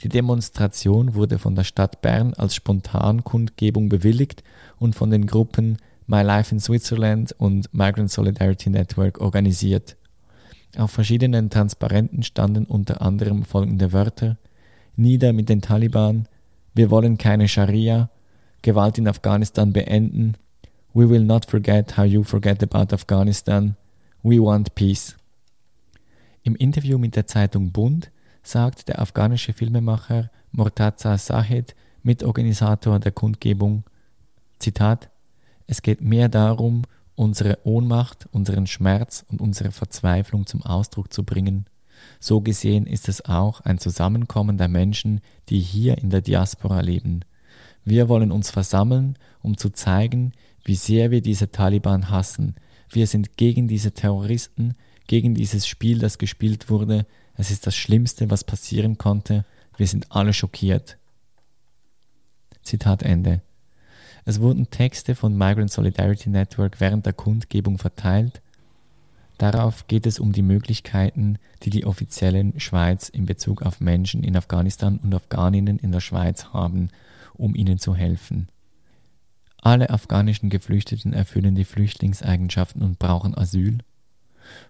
Die 0.00 0.08
Demonstration 0.08 1.14
wurde 1.14 1.38
von 1.38 1.54
der 1.54 1.64
Stadt 1.64 2.02
Bern 2.02 2.34
als 2.34 2.54
Spontankundgebung 2.54 3.88
bewilligt 3.88 4.42
und 4.78 4.94
von 4.94 5.10
den 5.10 5.26
Gruppen 5.26 5.78
My 6.06 6.22
Life 6.22 6.52
in 6.52 6.60
Switzerland 6.60 7.34
und 7.38 7.72
Migrant 7.72 8.10
Solidarity 8.10 8.70
Network 8.70 9.20
organisiert. 9.20 9.96
Auf 10.76 10.90
verschiedenen 10.90 11.50
Transparenten 11.50 12.22
standen 12.22 12.64
unter 12.64 13.02
anderem 13.02 13.44
folgende 13.44 13.92
Wörter 13.92 14.38
Nieder 14.96 15.32
mit 15.32 15.48
den 15.48 15.62
Taliban, 15.62 16.28
wir 16.74 16.90
wollen 16.90 17.16
keine 17.16 17.48
Scharia, 17.48 18.10
Gewalt 18.60 18.98
in 18.98 19.08
Afghanistan 19.08 19.72
beenden, 19.72 20.36
We 20.94 21.08
will 21.08 21.24
not 21.24 21.46
forget 21.46 21.96
how 21.96 22.04
you 22.04 22.22
forget 22.22 22.62
about 22.62 22.94
Afghanistan, 22.94 23.76
we 24.22 24.38
want 24.38 24.74
peace. 24.74 25.16
Im 26.44 26.56
Interview 26.56 26.98
mit 26.98 27.14
der 27.14 27.26
Zeitung 27.26 27.70
Bund 27.70 28.10
sagt 28.42 28.88
der 28.88 29.00
afghanische 29.00 29.52
Filmemacher 29.52 30.30
Mortaza 30.50 31.16
Sahed, 31.16 31.76
Mitorganisator 32.02 32.98
der 32.98 33.12
Kundgebung, 33.12 33.84
Zitat, 34.58 35.08
es 35.68 35.82
geht 35.82 36.00
mehr 36.00 36.28
darum, 36.28 36.82
unsere 37.14 37.58
Ohnmacht, 37.64 38.28
unseren 38.32 38.66
Schmerz 38.66 39.24
und 39.28 39.40
unsere 39.40 39.70
Verzweiflung 39.70 40.46
zum 40.46 40.62
Ausdruck 40.62 41.12
zu 41.12 41.22
bringen. 41.22 41.66
So 42.18 42.40
gesehen 42.40 42.86
ist 42.86 43.08
es 43.08 43.24
auch 43.24 43.60
ein 43.60 43.78
Zusammenkommen 43.78 44.58
der 44.58 44.68
Menschen, 44.68 45.20
die 45.48 45.60
hier 45.60 45.98
in 45.98 46.10
der 46.10 46.22
Diaspora 46.22 46.80
leben. 46.80 47.20
Wir 47.84 48.08
wollen 48.08 48.32
uns 48.32 48.50
versammeln, 48.50 49.16
um 49.40 49.56
zu 49.56 49.70
zeigen, 49.70 50.32
wie 50.64 50.74
sehr 50.74 51.12
wir 51.12 51.22
diese 51.22 51.52
Taliban 51.52 52.10
hassen. 52.10 52.56
Wir 52.88 53.06
sind 53.06 53.36
gegen 53.36 53.68
diese 53.68 53.92
Terroristen, 53.92 54.74
gegen 55.06 55.34
dieses 55.34 55.66
Spiel, 55.66 55.98
das 55.98 56.18
gespielt 56.18 56.70
wurde. 56.70 57.06
Es 57.36 57.50
ist 57.50 57.66
das 57.66 57.76
Schlimmste, 57.76 58.30
was 58.30 58.44
passieren 58.44 58.98
konnte. 58.98 59.44
Wir 59.76 59.86
sind 59.86 60.06
alle 60.10 60.32
schockiert. 60.32 60.98
Zitat 62.62 63.02
Ende. 63.02 63.42
Es 64.24 64.40
wurden 64.40 64.70
Texte 64.70 65.14
von 65.14 65.36
Migrant 65.36 65.70
Solidarity 65.70 66.30
Network 66.30 66.80
während 66.80 67.06
der 67.06 67.12
Kundgebung 67.12 67.78
verteilt. 67.78 68.40
Darauf 69.38 69.88
geht 69.88 70.06
es 70.06 70.20
um 70.20 70.32
die 70.32 70.42
Möglichkeiten, 70.42 71.38
die 71.64 71.70
die 71.70 71.84
offiziellen 71.84 72.60
Schweiz 72.60 73.08
in 73.08 73.26
Bezug 73.26 73.62
auf 73.62 73.80
Menschen 73.80 74.22
in 74.22 74.36
Afghanistan 74.36 75.00
und 75.02 75.12
Afghaninnen 75.14 75.78
in 75.78 75.90
der 75.90 76.00
Schweiz 76.00 76.46
haben, 76.52 76.90
um 77.34 77.56
ihnen 77.56 77.78
zu 77.78 77.96
helfen. 77.96 78.48
Alle 79.60 79.90
afghanischen 79.90 80.50
Geflüchteten 80.50 81.12
erfüllen 81.12 81.54
die 81.54 81.64
Flüchtlingseigenschaften 81.64 82.82
und 82.82 82.98
brauchen 83.00 83.36
Asyl 83.36 83.78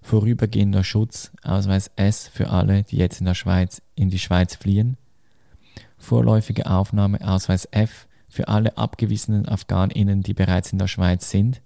vorübergehender 0.03 0.85
Schutz, 0.85 1.33
Ausweis 1.43 1.91
S 1.97 2.29
für 2.29 2.51
alle, 2.51 2.85
die 2.85 2.97
jetzt 2.97 3.21
in 3.21 3.27
der 3.27 3.35
Schweiz 3.35 3.83
in 3.95 4.11
die 4.11 4.19
Schweiz 4.19 4.57
fliehen, 4.57 4.97
vorläufige 5.99 6.67
Aufnahme 6.67 7.27
Ausweis 7.27 7.69
F 7.71 8.07
für 8.29 8.49
alle 8.49 8.77
abgewiesenen 8.77 9.49
Afghaninnen, 9.49 10.23
die 10.23 10.35
bereits 10.35 10.73
in 10.73 10.79
der 10.79 10.89
Schweiz 10.89 11.31
sind, 11.31 11.63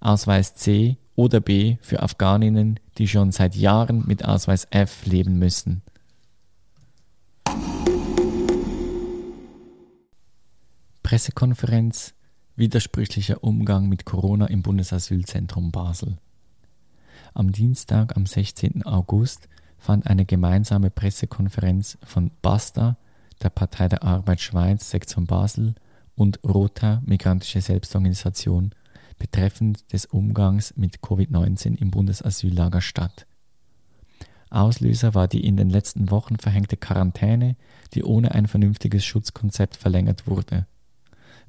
Ausweis 0.00 0.54
C 0.54 0.98
oder 1.14 1.40
B 1.40 1.76
für 1.80 2.02
Afghaninnen, 2.02 2.80
die 2.98 3.08
schon 3.08 3.32
seit 3.32 3.54
Jahren 3.56 4.04
mit 4.06 4.24
Ausweis 4.24 4.66
F 4.70 5.06
leben 5.06 5.38
müssen. 5.38 5.82
Pressekonferenz 11.02 12.14
Widersprüchlicher 12.56 13.42
Umgang 13.42 13.88
mit 13.88 14.04
Corona 14.04 14.46
im 14.46 14.62
Bundesasylzentrum 14.62 15.72
Basel. 15.72 16.18
Am 17.36 17.50
Dienstag, 17.50 18.16
am 18.16 18.26
16. 18.26 18.86
August, 18.86 19.48
fand 19.76 20.06
eine 20.06 20.24
gemeinsame 20.24 20.90
Pressekonferenz 20.90 21.98
von 22.04 22.30
BASTA, 22.42 22.96
der 23.42 23.50
Partei 23.50 23.88
der 23.88 24.04
Arbeit 24.04 24.40
Schweiz, 24.40 24.88
Sektion 24.88 25.26
Basel, 25.26 25.74
und 26.14 26.38
ROTA, 26.44 27.02
Migrantische 27.04 27.60
Selbstorganisation, 27.60 28.72
betreffend 29.18 29.92
des 29.92 30.06
Umgangs 30.06 30.74
mit 30.76 30.98
Covid-19 31.00 31.76
im 31.76 31.90
Bundesasyllager 31.90 32.80
statt. 32.80 33.26
Auslöser 34.50 35.14
war 35.14 35.26
die 35.26 35.44
in 35.44 35.56
den 35.56 35.70
letzten 35.70 36.12
Wochen 36.12 36.36
verhängte 36.36 36.76
Quarantäne, 36.76 37.56
die 37.94 38.04
ohne 38.04 38.32
ein 38.32 38.46
vernünftiges 38.46 39.04
Schutzkonzept 39.04 39.74
verlängert 39.74 40.28
wurde. 40.28 40.68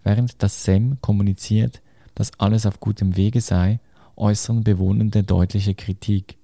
Während 0.01 0.41
das 0.41 0.63
SEM 0.63 0.99
kommuniziert, 1.01 1.83
dass 2.15 2.39
alles 2.39 2.65
auf 2.65 2.79
gutem 2.79 3.15
Wege 3.15 3.39
sei 3.39 3.79
äußern 4.17 4.63
Bewohnende 4.63 5.23
deutliche 5.23 5.75
Kritik. 5.75 6.37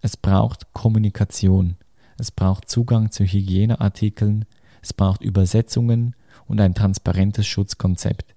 Es 0.00 0.16
braucht 0.16 0.72
Kommunikation, 0.72 1.76
es 2.18 2.30
braucht 2.30 2.68
Zugang 2.68 3.10
zu 3.10 3.24
Hygieneartikeln, 3.24 4.44
es 4.82 4.92
braucht 4.92 5.22
Übersetzungen 5.22 6.14
und 6.46 6.60
ein 6.60 6.74
transparentes 6.74 7.46
Schutzkonzept. 7.46 8.34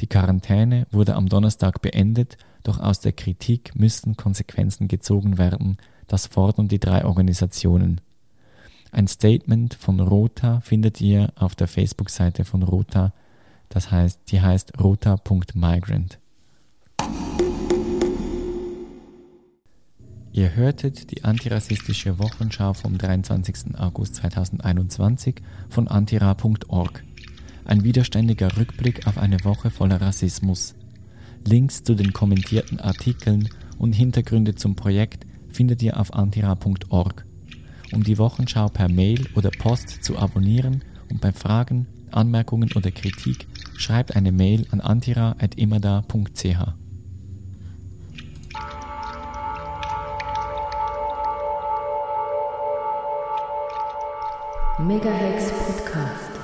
Die 0.00 0.06
Quarantäne 0.06 0.86
wurde 0.90 1.14
am 1.14 1.28
Donnerstag 1.28 1.82
beendet, 1.82 2.36
doch 2.62 2.78
aus 2.78 3.00
der 3.00 3.12
Kritik 3.12 3.74
müssten 3.74 4.16
Konsequenzen 4.16 4.88
gezogen 4.88 5.38
werden, 5.38 5.78
das 6.06 6.26
fordern 6.26 6.68
die 6.68 6.78
drei 6.78 7.04
Organisationen. 7.04 8.00
Ein 8.90 9.06
Statement 9.06 9.74
von 9.74 10.00
Rota 10.00 10.60
findet 10.60 11.00
ihr 11.00 11.32
auf 11.36 11.54
der 11.54 11.68
Facebook-Seite 11.68 12.44
von 12.44 12.62
Rota. 12.62 13.12
Das 13.68 13.90
heißt, 13.90 14.20
die 14.30 14.40
heißt 14.40 14.80
rota.migrant. 14.80 16.18
Ihr 20.38 20.54
hörtet 20.54 21.10
die 21.10 21.24
antirassistische 21.24 22.20
Wochenschau 22.20 22.72
vom 22.72 22.96
23. 22.96 23.76
August 23.76 24.14
2021 24.14 25.34
von 25.68 25.88
antira.org. 25.88 27.02
Ein 27.64 27.82
widerständiger 27.82 28.56
Rückblick 28.56 29.08
auf 29.08 29.18
eine 29.18 29.42
Woche 29.42 29.70
voller 29.70 30.00
Rassismus. 30.00 30.76
Links 31.44 31.82
zu 31.82 31.96
den 31.96 32.12
kommentierten 32.12 32.78
Artikeln 32.78 33.48
und 33.78 33.94
Hintergründe 33.94 34.54
zum 34.54 34.76
Projekt 34.76 35.26
findet 35.50 35.82
ihr 35.82 35.98
auf 35.98 36.14
antira.org. 36.14 37.26
Um 37.90 38.04
die 38.04 38.18
Wochenschau 38.18 38.68
per 38.68 38.88
Mail 38.88 39.26
oder 39.34 39.50
Post 39.50 40.04
zu 40.04 40.16
abonnieren 40.16 40.84
und 41.10 41.20
bei 41.20 41.32
Fragen, 41.32 41.88
Anmerkungen 42.12 42.70
oder 42.76 42.92
Kritik 42.92 43.48
schreibt 43.76 44.14
eine 44.14 44.30
Mail 44.30 44.68
an 44.70 44.80
antira.imada.ch. 44.80 46.87
Megahex 54.78 55.50
Podcast. 55.50 56.37